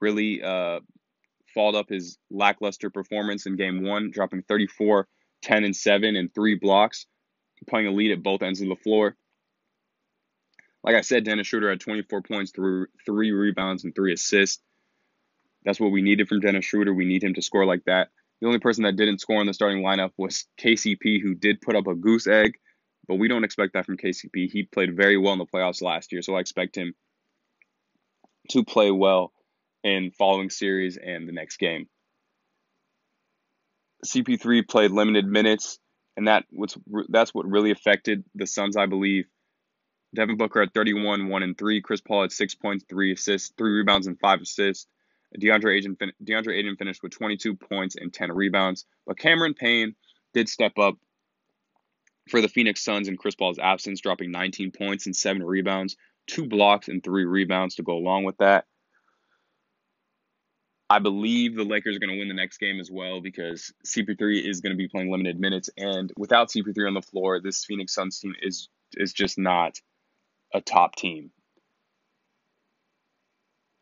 really 0.00 0.42
uh, 0.42 0.80
followed 1.54 1.78
up 1.78 1.88
his 1.88 2.18
lackluster 2.28 2.90
performance 2.90 3.46
in 3.46 3.54
game 3.54 3.84
one, 3.84 4.10
dropping 4.10 4.42
34, 4.42 5.06
10, 5.42 5.62
and 5.62 5.76
7 5.76 6.16
and 6.16 6.34
three 6.34 6.56
blocks, 6.56 7.06
playing 7.68 7.86
a 7.86 7.92
lead 7.92 8.10
at 8.10 8.20
both 8.20 8.42
ends 8.42 8.60
of 8.60 8.66
the 8.66 8.74
floor. 8.74 9.14
Like 10.86 10.94
I 10.94 11.00
said, 11.00 11.24
Dennis 11.24 11.48
Schroeder 11.48 11.68
had 11.68 11.80
24 11.80 12.22
points, 12.22 12.52
through 12.52 12.86
three 13.04 13.32
rebounds, 13.32 13.82
and 13.82 13.92
three 13.92 14.12
assists. 14.12 14.62
That's 15.64 15.80
what 15.80 15.90
we 15.90 16.00
needed 16.00 16.28
from 16.28 16.38
Dennis 16.38 16.64
Schroeder. 16.64 16.94
We 16.94 17.04
need 17.04 17.24
him 17.24 17.34
to 17.34 17.42
score 17.42 17.66
like 17.66 17.84
that. 17.86 18.10
The 18.40 18.46
only 18.46 18.60
person 18.60 18.84
that 18.84 18.94
didn't 18.94 19.20
score 19.20 19.40
in 19.40 19.48
the 19.48 19.54
starting 19.54 19.82
lineup 19.82 20.12
was 20.16 20.46
KCP, 20.60 21.20
who 21.20 21.34
did 21.34 21.60
put 21.60 21.74
up 21.74 21.88
a 21.88 21.96
goose 21.96 22.28
egg, 22.28 22.52
but 23.08 23.16
we 23.16 23.26
don't 23.26 23.42
expect 23.42 23.72
that 23.72 23.84
from 23.84 23.96
KCP. 23.96 24.48
He 24.48 24.62
played 24.62 24.96
very 24.96 25.18
well 25.18 25.32
in 25.32 25.40
the 25.40 25.46
playoffs 25.46 25.82
last 25.82 26.12
year, 26.12 26.22
so 26.22 26.36
I 26.36 26.40
expect 26.40 26.76
him 26.76 26.94
to 28.50 28.64
play 28.64 28.92
well 28.92 29.32
in 29.82 30.12
following 30.12 30.50
series 30.50 30.96
and 30.96 31.28
the 31.28 31.32
next 31.32 31.56
game. 31.56 31.88
CP3 34.04 34.68
played 34.68 34.92
limited 34.92 35.26
minutes, 35.26 35.80
and 36.16 36.28
that 36.28 36.44
what's 36.50 36.76
that's 37.08 37.34
what 37.34 37.46
really 37.46 37.72
affected 37.72 38.24
the 38.36 38.46
Suns, 38.46 38.76
I 38.76 38.86
believe. 38.86 39.24
Devin 40.16 40.36
Booker 40.36 40.62
at 40.62 40.74
31, 40.74 41.28
1 41.28 41.42
and 41.42 41.56
3. 41.56 41.80
Chris 41.80 42.00
Paul 42.00 42.24
at 42.24 42.32
6 42.32 42.54
points, 42.56 42.84
3 42.88 43.12
assists, 43.12 43.52
3 43.56 43.70
rebounds, 43.70 44.06
and 44.06 44.18
5 44.18 44.40
assists. 44.40 44.86
DeAndre 45.38 45.76
Ayton, 45.76 45.96
DeAndre 46.24 46.58
Ayton 46.58 46.76
finished 46.76 47.02
with 47.02 47.12
22 47.12 47.54
points 47.56 47.96
and 47.96 48.12
10 48.12 48.32
rebounds. 48.32 48.86
But 49.06 49.18
Cameron 49.18 49.54
Payne 49.54 49.94
did 50.34 50.48
step 50.48 50.78
up 50.78 50.96
for 52.28 52.40
the 52.40 52.48
Phoenix 52.48 52.82
Suns 52.82 53.08
in 53.08 53.16
Chris 53.16 53.34
Paul's 53.34 53.58
absence, 53.58 54.00
dropping 54.00 54.30
19 54.32 54.72
points 54.72 55.06
and 55.06 55.14
7 55.14 55.42
rebounds, 55.42 55.96
2 56.28 56.46
blocks, 56.46 56.88
and 56.88 57.04
3 57.04 57.24
rebounds 57.24 57.76
to 57.76 57.82
go 57.82 57.92
along 57.92 58.24
with 58.24 58.38
that. 58.38 58.64
I 60.88 61.00
believe 61.00 61.56
the 61.56 61.64
Lakers 61.64 61.96
are 61.96 61.98
going 61.98 62.12
to 62.12 62.18
win 62.18 62.28
the 62.28 62.34
next 62.34 62.58
game 62.58 62.78
as 62.78 62.90
well 62.90 63.20
because 63.20 63.72
CP3 63.84 64.48
is 64.48 64.60
going 64.60 64.70
to 64.72 64.76
be 64.76 64.88
playing 64.88 65.10
limited 65.10 65.38
minutes, 65.38 65.68
and 65.76 66.12
without 66.16 66.48
CP3 66.48 66.86
on 66.86 66.94
the 66.94 67.02
floor, 67.02 67.40
this 67.40 67.64
Phoenix 67.64 67.92
Suns 67.92 68.20
team 68.20 68.34
is 68.40 68.68
is 68.96 69.12
just 69.12 69.36
not 69.36 69.80
a 70.56 70.60
top 70.60 70.96
team. 70.96 71.30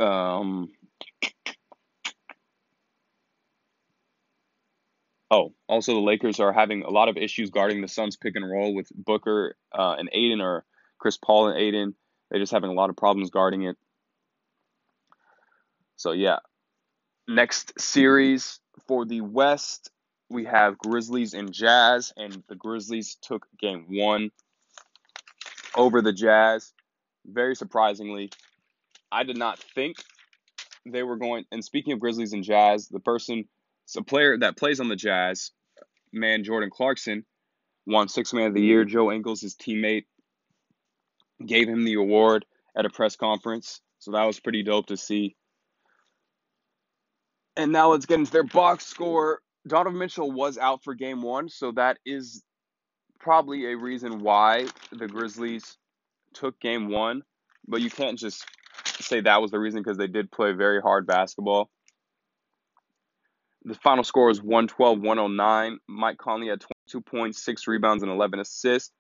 Um. 0.01 0.71
Oh, 5.31 5.53
also 5.69 5.95
the 5.95 6.01
Lakers 6.01 6.39
are 6.39 6.53
having 6.53 6.83
a 6.83 6.91
lot 6.91 7.09
of 7.09 7.17
issues 7.17 7.51
guarding 7.51 7.81
the 7.81 7.89
Suns 7.89 8.17
pick 8.17 8.37
and 8.37 8.49
roll 8.49 8.75
with 8.75 8.89
Booker 8.95 9.57
uh, 9.73 9.97
and 9.99 10.09
Ayton 10.13 10.41
or 10.41 10.65
Chris 10.99 11.17
Paul 11.17 11.49
and 11.49 11.59
Ayton. 11.59 11.95
They're 12.31 12.41
just 12.41 12.53
having 12.53 12.71
a 12.71 12.75
lot 12.75 12.91
of 12.91 12.97
problems 12.97 13.31
guarding 13.31 13.65
it. 13.65 13.77
So 15.97 16.13
yeah, 16.13 16.39
Next 17.27 17.73
series 17.81 18.61
for 18.87 19.07
the 19.07 19.23
West, 19.23 19.91
we 20.29 20.45
have 20.45 20.77
Grizzlies 20.77 21.33
and 21.33 21.51
Jazz, 21.51 22.13
and 22.19 22.43
the 22.49 22.55
Grizzlies 22.55 23.17
took 23.23 23.47
game 23.59 23.87
one 23.89 24.31
over 25.77 26.03
the 26.03 26.13
Jazz. 26.13 26.73
Very 27.27 27.55
surprisingly, 27.55 28.31
I 29.11 29.25
did 29.25 29.39
not 29.39 29.59
think 29.59 29.97
they 30.85 31.03
were 31.03 31.17
going. 31.17 31.45
And 31.51 31.65
speaking 31.65 31.93
of 31.93 32.01
Grizzlies 32.01 32.33
and 32.33 32.45
Jazz, 32.45 32.89
the 32.89 33.01
person, 33.01 33.45
a 33.97 34.03
player 34.03 34.37
that 34.39 34.57
plays 34.57 34.81
on 34.81 34.89
the 34.89 34.97
Jazz, 34.97 35.53
man 36.13 36.45
Jordan 36.45 36.71
Clarkson, 36.71 37.25
won 37.87 38.09
Six 38.09 38.33
Man 38.33 38.49
of 38.49 38.55
the 38.55 38.63
Year. 38.63 38.85
Joe 38.85 39.11
Ingles, 39.11 39.41
his 39.41 39.55
teammate, 39.55 40.05
gave 41.45 41.69
him 41.69 41.85
the 41.85 41.95
award 41.95 42.45
at 42.77 42.87
a 42.87 42.91
press 42.91 43.17
conference. 43.17 43.81
So 43.99 44.13
that 44.13 44.25
was 44.25 44.41
pretty 44.41 44.63
dope 44.63 44.87
to 44.87 44.97
see. 44.97 45.37
And 47.57 47.73
now 47.73 47.93
let's 47.93 48.07
get 48.07 48.19
into 48.19 48.33
their 48.33 48.43
box 48.43 48.85
score 48.85 49.41
Donovan 49.67 49.99
Mitchell 49.99 50.31
was 50.31 50.59
out 50.59 50.85
for 50.85 50.95
game 50.95 51.23
one, 51.23 51.49
so 51.49 51.73
that 51.73 51.99
is 52.05 52.43
probably 53.18 53.70
a 53.70 53.77
reason 53.77 54.20
why 54.20 54.66
the 54.92 55.07
Grizzlies 55.07 55.77
took 56.33 56.59
game 56.61 56.88
one. 56.88 57.22
But 57.66 57.81
you 57.81 57.90
can't 57.90 58.18
just 58.18 58.44
say 58.85 59.20
that 59.20 59.40
was 59.40 59.50
the 59.50 59.59
reason 59.59 59.81
because 59.81 59.96
they 59.96 60.07
did 60.07 60.31
play 60.31 60.53
very 60.53 60.81
hard 60.81 61.07
basketball. 61.07 61.70
The 63.64 63.74
final 63.74 64.05
score 64.05 64.27
was 64.27 64.42
112 64.42 65.00
109. 65.00 65.79
Mike 65.88 66.18
Conley 66.18 66.48
had 66.48 66.61
22 66.61 67.00
points, 67.00 67.42
6 67.42 67.66
rebounds, 67.66 68.03
and 68.03 68.12
11 68.12 68.40
assists. 68.40 68.92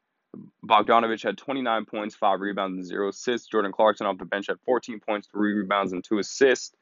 Bogdanovic 0.66 1.22
had 1.22 1.36
29 1.36 1.84
points, 1.84 2.14
5 2.14 2.40
rebounds, 2.40 2.78
and 2.78 2.86
0 2.86 3.08
assists. 3.08 3.46
Jordan 3.46 3.72
Clarkson 3.72 4.06
off 4.06 4.18
the 4.18 4.24
bench 4.24 4.46
had 4.48 4.56
14 4.64 5.00
points, 5.06 5.28
3 5.30 5.52
rebounds, 5.52 5.92
and 5.92 6.02
2 6.02 6.18
assists. 6.18 6.74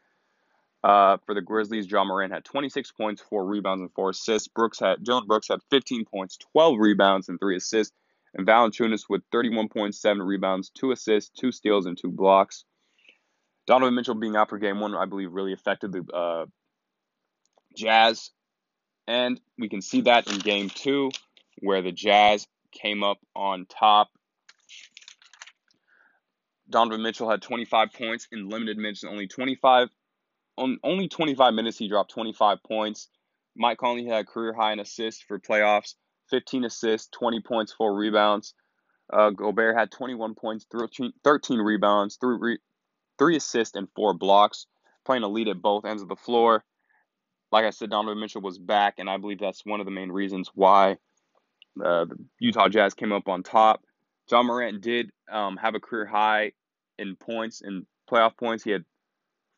Uh, 0.85 1.17
for 1.27 1.35
the 1.35 1.41
Grizzlies, 1.41 1.87
John 1.87 2.09
Morant 2.09 2.33
had 2.33 2.45
26 2.45 2.91
points, 2.93 3.23
4 3.23 3.47
rebounds, 3.47 3.83
and 3.83 3.93
4 3.93 4.11
assists. 4.11 4.49
Brooks 4.49 4.81
had 4.81 5.05
Dillon 5.05 5.27
Brooks 5.27 5.49
had 5.49 5.61
15 5.71 6.05
points, 6.07 6.37
12 6.53 6.79
rebounds, 6.79 7.29
and 7.29 7.39
3 7.39 7.57
assists. 7.57 7.95
And 8.35 8.47
Valanciunas 8.47 9.05
with 9.09 9.23
31.7 9.31 10.27
rebounds, 10.27 10.71
2 10.71 10.91
assists, 10.91 11.31
2 11.39 11.53
steals, 11.53 11.87
and 11.87 11.97
2 11.97 12.11
blocks. 12.11 12.65
Donovan 13.67 13.95
Mitchell 13.95 14.15
being 14.15 14.37
out 14.37 14.49
for 14.49 14.59
game 14.59 14.81
one, 14.81 14.95
I 14.95 15.05
believe, 15.05 15.33
really 15.33 15.53
affected 15.53 15.93
the 15.93 16.05
uh, 16.13 16.47
Jazz. 17.77 18.31
And 19.07 19.41
we 19.59 19.69
can 19.69 19.83
see 19.83 20.03
that 20.03 20.31
in 20.31 20.39
game 20.39 20.69
two, 20.69 21.11
where 21.59 21.83
the 21.83 21.93
Jazz 21.93 22.47
came 22.73 23.03
up 23.03 23.19
on 23.35 23.67
top. 23.67 24.09
Donovan 26.71 27.03
Mitchell 27.03 27.31
had 27.31 27.43
25 27.43 27.93
points 27.93 28.29
in 28.33 28.49
limited 28.49 28.79
minutes, 28.79 29.05
only 29.05 29.27
25, 29.27 29.91
on 30.57 30.79
only 30.85 31.09
25 31.09 31.55
minutes. 31.55 31.79
He 31.79 31.89
dropped 31.89 32.13
25 32.13 32.59
points. 32.67 33.09
Mike 33.57 33.79
Conley 33.79 34.07
had 34.07 34.23
a 34.23 34.25
career 34.25 34.55
high 34.55 34.73
in 34.73 34.81
assists 34.81 35.23
for 35.23 35.39
playoffs, 35.39 35.95
15 36.31 36.65
assists, 36.65 37.09
20 37.13 37.41
points, 37.41 37.73
four 37.73 37.95
rebounds. 37.97 38.55
Uh, 39.13 39.31
Gobert 39.31 39.77
had 39.77 39.91
21 39.91 40.35
points, 40.35 40.67
13, 40.73 41.13
13 41.23 41.59
rebounds, 41.59 42.17
three, 42.21 42.37
re- 42.41 42.59
three 43.19 43.37
assists, 43.37 43.77
and 43.77 43.89
four 43.95 44.15
blocks, 44.15 44.67
playing 45.05 45.23
a 45.23 45.29
lead 45.29 45.49
at 45.49 45.61
both 45.61 45.85
ends 45.85 46.03
of 46.03 46.09
the 46.09 46.17
floor 46.17 46.65
like 47.53 47.67
I 47.67 47.71
said, 47.71 47.91
Donovan 47.91 48.19
Mitchell 48.19 48.41
was 48.41 48.59
back, 48.59 48.95
and 48.99 49.09
I 49.11 49.19
believe 49.19 49.39
that's 49.39 49.65
one 49.65 49.81
of 49.81 49.87
the 49.87 49.93
main 49.93 50.11
reasons 50.11 50.51
why 50.55 50.93
uh, 51.85 52.07
the 52.07 52.17
Utah 52.41 52.69
Jazz 52.69 52.95
came 52.95 53.13
up 53.13 53.29
on 53.29 53.43
top. 53.43 53.83
John 54.29 54.47
Morant 54.47 54.81
did 54.81 55.11
um, 55.31 55.59
have 55.59 55.75
a 55.75 55.81
career 55.81 56.07
high 56.07 56.53
in 56.99 57.15
points 57.17 57.61
in 57.63 57.87
playoff 58.11 58.37
points. 58.39 58.65
He 58.65 58.71
had 58.71 58.85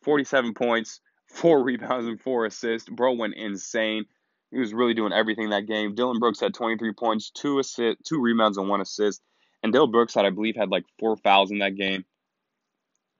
47 0.04 0.54
points, 0.54 1.00
four 1.26 1.62
rebounds, 1.64 2.06
and 2.06 2.20
four 2.20 2.46
assists. 2.46 2.88
Bro 2.88 3.14
went 3.14 3.34
insane. 3.34 4.06
He 4.50 4.58
was 4.58 4.72
really 4.72 4.94
doing 4.94 5.12
everything 5.12 5.50
that 5.50 5.66
game. 5.66 5.94
Dillon 5.94 6.20
Brooks 6.20 6.40
had 6.40 6.54
23 6.54 6.92
points, 6.92 7.30
two 7.30 7.58
assist, 7.58 7.98
two 8.04 8.20
rebounds, 8.20 8.56
and 8.56 8.68
one 8.68 8.80
assist. 8.80 9.20
And 9.62 9.72
Dillon 9.72 9.90
Brooks 9.90 10.14
had, 10.14 10.26
I 10.26 10.30
believe, 10.30 10.54
had 10.56 10.70
like 10.70 10.84
four 11.00 11.16
fouls 11.16 11.50
in 11.50 11.58
that 11.58 11.76
game. 11.76 12.04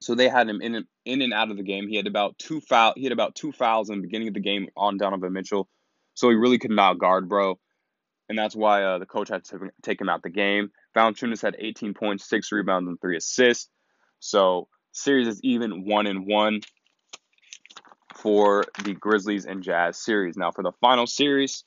So 0.00 0.14
they 0.14 0.28
had 0.28 0.48
him 0.48 0.60
in 0.60 0.74
and, 0.74 0.86
in 1.04 1.22
and 1.22 1.32
out 1.32 1.50
of 1.50 1.56
the 1.56 1.62
game. 1.62 1.88
He 1.88 1.96
had 1.96 2.06
about 2.06 2.38
two 2.38 2.60
foul. 2.60 2.92
He 2.94 3.04
had 3.04 3.12
about 3.12 3.34
two 3.34 3.52
fouls 3.52 3.88
in 3.88 3.96
the 3.96 4.02
beginning 4.02 4.28
of 4.28 4.34
the 4.34 4.40
game 4.40 4.68
on 4.76 4.98
Donovan 4.98 5.32
Mitchell. 5.32 5.68
So 6.12 6.28
he 6.28 6.36
really 6.36 6.58
could 6.58 6.70
not 6.70 6.98
guard, 6.98 7.28
bro. 7.28 7.58
And 8.28 8.38
that's 8.38 8.54
why 8.54 8.84
uh, 8.84 8.98
the 8.98 9.06
coach 9.06 9.28
had 9.28 9.44
to 9.46 9.70
take 9.82 10.00
him 10.00 10.08
out 10.08 10.22
the 10.22 10.30
game. 10.30 10.70
Valanciunas 10.96 11.42
had 11.42 11.56
18 11.58 11.94
points, 11.94 12.28
six 12.28 12.52
rebounds, 12.52 12.88
and 12.88 13.00
three 13.00 13.16
assists. 13.16 13.68
So 14.20 14.68
series 14.94 15.28
is 15.28 15.40
even 15.42 15.84
one 15.84 16.06
and 16.06 16.26
one 16.26 16.60
for 18.14 18.64
the 18.84 18.94
Grizzlies 18.94 19.44
and 19.44 19.62
Jazz 19.62 19.98
series. 19.98 20.36
Now 20.36 20.50
for 20.50 20.62
the 20.62 20.72
final 20.80 21.06
series, 21.06 21.64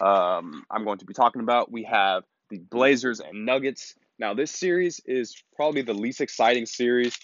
um, 0.00 0.64
I'm 0.70 0.84
going 0.84 0.98
to 0.98 1.04
be 1.04 1.14
talking 1.14 1.42
about. 1.42 1.70
We 1.70 1.84
have 1.84 2.22
the 2.50 2.58
Blazers 2.58 3.20
and 3.20 3.44
Nuggets. 3.44 3.94
Now 4.18 4.34
this 4.34 4.52
series 4.52 5.00
is 5.04 5.34
probably 5.56 5.82
the 5.82 5.94
least 5.94 6.20
exciting 6.20 6.66
series 6.66 7.18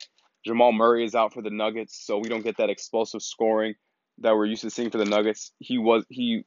Jamal 0.44 0.72
Murray 0.72 1.04
is 1.04 1.14
out 1.14 1.34
for 1.34 1.42
the 1.42 1.50
Nuggets, 1.50 2.04
so 2.04 2.18
we 2.18 2.28
don't 2.28 2.42
get 2.42 2.56
that 2.56 2.70
explosive 2.70 3.22
scoring 3.22 3.74
that 4.18 4.34
we're 4.34 4.46
used 4.46 4.62
to 4.62 4.70
seeing 4.70 4.90
for 4.90 4.98
the 4.98 5.04
Nuggets. 5.04 5.52
He 5.58 5.78
was 5.78 6.04
he 6.08 6.44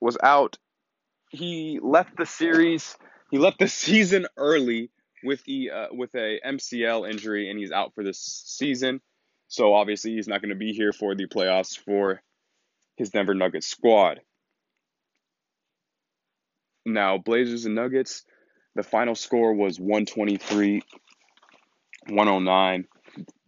was 0.00 0.16
out. 0.22 0.58
He 1.30 1.80
left 1.82 2.16
the 2.16 2.26
series. 2.26 2.96
He 3.30 3.38
left 3.38 3.58
the 3.58 3.68
season 3.84 4.26
early 4.36 4.90
with 5.22 5.42
the 5.44 5.70
uh, 5.70 5.86
with 5.92 6.14
a 6.14 6.40
MCL 6.44 7.10
injury, 7.10 7.50
and 7.50 7.58
he's 7.58 7.72
out 7.72 7.94
for 7.94 8.04
this 8.04 8.18
season. 8.18 9.00
So 9.48 9.74
obviously, 9.74 10.14
he's 10.14 10.28
not 10.28 10.42
going 10.42 10.50
to 10.50 10.56
be 10.56 10.72
here 10.72 10.92
for 10.92 11.14
the 11.14 11.26
playoffs 11.26 11.78
for 11.78 12.22
his 12.96 13.10
Denver 13.10 13.34
Nuggets 13.34 13.66
squad. 13.66 14.20
Now, 16.84 17.18
Blazers 17.18 17.64
and 17.64 17.74
Nuggets. 17.74 18.24
The 18.74 18.82
final 18.82 19.14
score 19.14 19.54
was 19.54 19.80
123 19.80 20.82
109. 22.08 22.86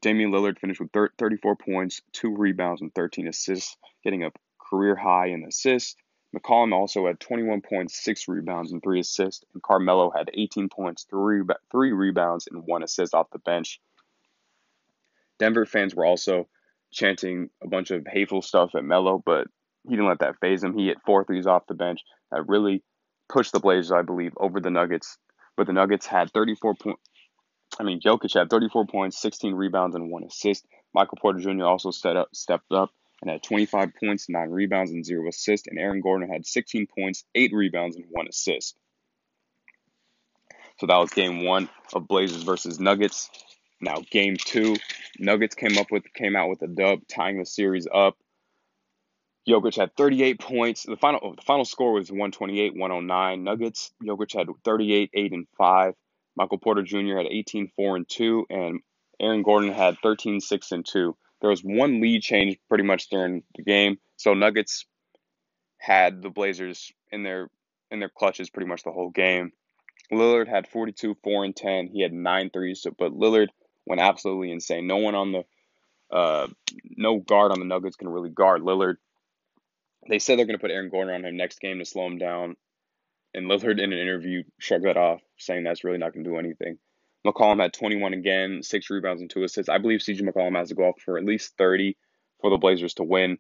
Damian 0.01 0.31
Lillard 0.31 0.59
finished 0.59 0.81
with 0.81 0.91
34 1.19 1.57
points, 1.57 2.01
two 2.13 2.35
rebounds, 2.35 2.81
and 2.81 2.95
13 2.95 3.29
assists, 3.29 3.77
getting 4.03 4.25
a 4.25 4.31
career 4.59 4.97
high 4.97 5.27
in 5.27 5.45
assists. 5.45 5.97
McCollum 6.37 6.73
also 6.73 7.07
had 7.07 7.21
21 7.21 7.63
points, 7.63 8.03
six 8.03 8.29
rebounds, 8.29 8.73
and 8.73 8.83
three 8.83 9.01
assists. 9.01 9.45
And 9.55 9.63
Carmelo 9.63 10.11
had 10.11 10.31
18 10.33 10.69
points, 10.69 11.07
three, 11.09 11.43
three 11.71 11.93
rebounds, 11.93 12.49
and 12.51 12.65
one 12.67 12.83
assist 12.83 13.15
off 13.15 13.31
the 13.31 13.39
bench. 13.39 13.81
Denver 15.39 15.65
fans 15.65 15.95
were 15.95 16.05
also 16.05 16.49
chanting 16.91 17.49
a 17.63 17.69
bunch 17.69 17.91
of 17.91 18.07
hateful 18.07 18.43
stuff 18.43 18.75
at 18.75 18.85
Melo, 18.85 19.23
but 19.25 19.47
he 19.85 19.91
didn't 19.91 20.09
let 20.09 20.19
that 20.19 20.39
phase 20.41 20.63
him. 20.63 20.77
He 20.77 20.89
hit 20.89 20.99
four 21.07 21.25
threes 21.25 21.47
off 21.47 21.67
the 21.67 21.75
bench 21.75 22.03
that 22.31 22.49
really 22.49 22.83
pushed 23.29 23.53
the 23.53 23.61
Blazers, 23.61 23.93
I 23.93 24.03
believe, 24.03 24.33
over 24.37 24.61
the 24.61 24.71
Nuggets. 24.71 25.17
But 25.57 25.67
the 25.67 25.73
Nuggets 25.73 26.07
had 26.07 26.31
34 26.33 26.75
points. 26.75 27.01
I 27.79 27.85
mean, 27.85 28.01
Jokic 28.01 28.35
had 28.35 28.51
34 28.51 28.87
points, 28.87 29.21
16 29.21 29.55
rebounds, 29.55 29.95
and 29.95 30.11
one 30.11 30.25
assist. 30.25 30.67
Michael 30.95 31.19
Porter 31.21 31.39
Jr. 31.39 31.65
also 31.65 31.91
set 31.91 32.17
up, 32.17 32.29
stepped 32.35 32.73
up 32.73 32.91
and 33.21 33.31
had 33.31 33.43
25 33.43 33.91
points, 33.99 34.29
9 34.29 34.51
rebounds, 34.51 34.91
and 34.91 35.05
0 35.05 35.29
assists. 35.29 35.69
And 35.69 35.79
Aaron 35.79 36.01
Gordon 36.01 36.29
had 36.29 36.47
16 36.47 36.87
points, 36.87 37.25
8 37.35 37.53
rebounds, 37.53 37.97
and 37.97 38.05
1 38.11 38.29
assist. 38.29 38.77
So 40.79 40.87
that 40.87 40.97
was 40.97 41.11
game 41.11 41.45
one 41.45 41.69
of 41.93 42.07
Blazers 42.07 42.45
versus 42.45 42.79
Nuggets. 42.79 43.31
Now 43.81 44.03
game 44.11 44.37
two, 44.37 44.77
Nuggets 45.19 45.55
came 45.55 45.79
up 45.79 45.91
with 45.91 46.05
came 46.15 46.37
out 46.37 46.49
with 46.49 46.63
a 46.63 46.69
dub, 46.69 47.01
tying 47.09 47.39
the 47.39 47.47
series 47.47 47.87
up. 47.93 48.17
Jokic 49.49 49.77
had 49.77 49.97
38 49.97 50.41
points. 50.41 50.83
The 50.85 50.97
final 50.97 51.35
the 51.35 51.43
final 51.43 51.65
score 51.65 51.93
was 51.93 52.11
128-109. 52.11 53.43
Nuggets, 53.43 53.93
Jokic 54.03 54.37
had 54.37 54.49
38, 54.65 55.11
8, 55.15 55.33
and 55.33 55.47
5. 55.57 55.95
Michael 56.37 56.59
Porter 56.59 56.83
Jr. 56.83 57.17
had 57.17 57.27
18, 57.27 57.73
4, 57.75 57.97
and 57.97 58.09
2, 58.09 58.47
and 58.51 58.81
Aaron 59.21 59.43
Gordon 59.43 59.73
had 59.73 59.99
13, 60.03 60.41
6, 60.41 60.73
and 60.73 60.87
2. 60.87 61.17
There 61.41 61.51
was 61.51 61.63
one 61.63 62.01
lead 62.01 62.23
change 62.23 62.57
pretty 62.69 62.85
much 62.85 63.09
during 63.09 63.43
the 63.55 63.63
game, 63.63 63.99
so 64.17 64.35
Nuggets 64.35 64.87
had 65.79 66.23
the 66.23 66.31
Blazers 66.31 66.93
in 67.13 67.23
their 67.23 67.49
in 67.91 68.01
their 68.01 68.11
clutches 68.11 68.51
pretty 68.51 68.69
much 68.69 68.83
the 68.83 68.93
whole 68.93 69.11
game. 69.11 69.53
Lillard 70.13 70.49
had 70.49 70.69
42, 70.69 71.17
4, 71.23 71.45
and 71.45 71.57
10. 71.57 71.89
He 71.89 72.03
had 72.03 72.13
nine 72.13 72.51
threes, 72.51 72.87
but 72.99 73.13
Lillard 73.13 73.49
went 73.87 74.01
absolutely 74.01 74.51
insane. 74.51 74.87
No 74.87 74.97
one 74.97 75.15
on 75.15 75.33
the 75.33 75.45
uh, 76.11 76.49
no 76.85 77.19
guard 77.19 77.53
on 77.53 77.59
the 77.59 77.67
Nuggets 77.67 77.97
can 77.97 78.09
really 78.09 78.31
guard 78.31 78.63
Lillard. 78.63 78.97
They 80.09 80.19
said 80.19 80.39
they're 80.39 80.47
going 80.47 80.57
to 80.57 80.63
put 80.63 80.71
Aaron 80.71 80.89
Gordon 80.89 81.15
on 81.15 81.25
him 81.25 81.37
next 81.37 81.61
game 81.61 81.79
to 81.79 81.85
slow 81.85 82.07
him 82.07 82.19
down. 82.19 82.57
And 83.35 83.47
Lillard 83.47 83.79
in 83.79 83.93
an 83.93 83.99
interview 83.99 84.43
shrugged 84.59 84.87
that 84.87 84.97
off, 84.97 85.21
saying 85.37 85.65
that's 85.65 85.85
really 85.85 85.99
not 85.99 86.15
going 86.15 86.25
to 86.25 86.31
do 86.31 86.39
anything. 86.39 86.79
McCollum 87.29 87.61
had 87.61 87.73
21 87.73 88.15
again, 88.15 88.63
six 88.63 88.91
rebounds 88.91 89.21
and 89.21 89.31
two 89.31 89.45
assists. 89.45 89.69
I 89.69 89.79
believe 89.79 90.01
CJ 90.01 90.23
McCollum 90.23 90.57
has 90.57 90.69
to 90.69 90.75
go 90.75 90.85
off 90.85 91.01
for 91.05 91.19
at 91.19 91.25
least 91.25 91.57
30 91.59 91.97
for 92.41 92.51
the 92.51 92.57
Blazers 92.57 92.95
to 92.95 93.05
win. 93.05 93.39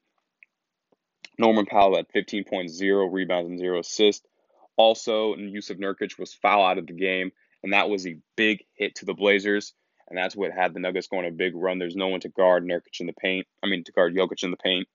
Norman 1.39 1.67
Powell 1.67 1.97
had 1.97 2.09
15.0 2.09 3.13
rebounds 3.13 3.49
and 3.49 3.59
zero 3.59 3.81
assists. 3.81 4.27
Also, 4.77 5.35
Jusuf 5.35 5.79
Nurkic 5.79 6.19
was 6.19 6.35
foul 6.35 6.65
out 6.65 6.79
of 6.79 6.87
the 6.87 6.93
game, 6.93 7.31
and 7.63 7.73
that 7.73 7.89
was 7.89 8.07
a 8.07 8.19
big 8.37 8.65
hit 8.75 8.97
to 8.97 9.07
the 9.07 9.15
Blazers, 9.15 9.75
and 10.09 10.17
that's 10.17 10.37
what 10.37 10.53
had 10.53 10.75
the 10.75 10.81
Nuggets 10.81 11.09
going 11.09 11.27
a 11.27 11.31
big 11.31 11.55
run. 11.55 11.79
There's 11.79 11.97
no 11.97 12.09
one 12.09 12.21
to 12.21 12.29
guard 12.29 12.65
Nurkic 12.65 13.01
in 13.01 13.07
the 13.07 13.13
paint. 13.13 13.47
I 13.63 13.69
mean, 13.69 13.85
to 13.85 13.93
guard 13.93 14.15
Jokic 14.15 14.43
in 14.43 14.51
the 14.51 14.57
paint. 14.57 14.89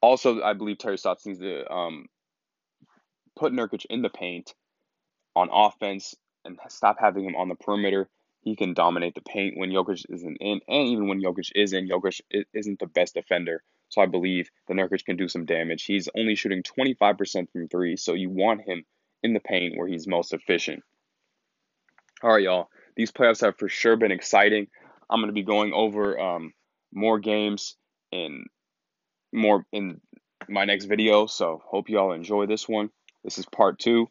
Also, 0.00 0.42
I 0.42 0.52
believe 0.52 0.78
Terry 0.78 0.96
Stotts 0.96 1.26
needs 1.26 1.40
to 1.40 1.70
um, 1.72 2.06
put 3.36 3.52
Nurkic 3.52 3.84
in 3.90 4.02
the 4.02 4.10
paint 4.10 4.54
on 5.34 5.48
offense 5.52 6.14
and 6.44 6.58
stop 6.68 6.96
having 7.00 7.24
him 7.24 7.36
on 7.36 7.48
the 7.48 7.54
perimeter. 7.54 8.08
He 8.42 8.56
can 8.56 8.72
dominate 8.72 9.14
the 9.14 9.20
paint 9.20 9.56
when 9.56 9.70
Jokic 9.70 10.04
isn't 10.08 10.36
in, 10.40 10.60
and 10.68 10.88
even 10.88 11.08
when 11.08 11.20
Jokic 11.20 11.50
is 11.54 11.72
in, 11.72 11.88
Jokic 11.88 12.20
isn't 12.54 12.78
the 12.78 12.86
best 12.86 13.14
defender. 13.14 13.62
So 13.88 14.00
I 14.00 14.06
believe 14.06 14.50
the 14.68 14.74
Nurkic 14.74 15.04
can 15.04 15.16
do 15.16 15.28
some 15.28 15.44
damage. 15.44 15.84
He's 15.84 16.08
only 16.16 16.34
shooting 16.34 16.62
25% 16.62 17.50
from 17.50 17.68
three, 17.68 17.96
so 17.96 18.14
you 18.14 18.30
want 18.30 18.62
him 18.66 18.84
in 19.22 19.32
the 19.32 19.40
paint 19.40 19.76
where 19.76 19.88
he's 19.88 20.06
most 20.06 20.32
efficient. 20.32 20.82
All 22.22 22.30
right, 22.30 22.42
y'all. 22.42 22.68
These 22.96 23.12
playoffs 23.12 23.40
have 23.42 23.56
for 23.56 23.68
sure 23.68 23.96
been 23.96 24.12
exciting. 24.12 24.68
I'm 25.08 25.20
going 25.20 25.28
to 25.28 25.32
be 25.32 25.42
going 25.42 25.72
over 25.72 26.18
um, 26.18 26.52
more 26.92 27.18
games 27.18 27.76
in 28.12 28.44
more 29.32 29.64
in 29.72 30.00
my 30.48 30.64
next 30.64 30.86
video. 30.86 31.26
So 31.26 31.62
hope 31.64 31.88
you 31.88 31.98
all 31.98 32.12
enjoy 32.12 32.46
this 32.46 32.68
one. 32.68 32.90
This 33.24 33.38
is 33.38 33.46
part 33.46 33.78
two. 33.78 34.08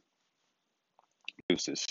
Deuces. 1.50 1.86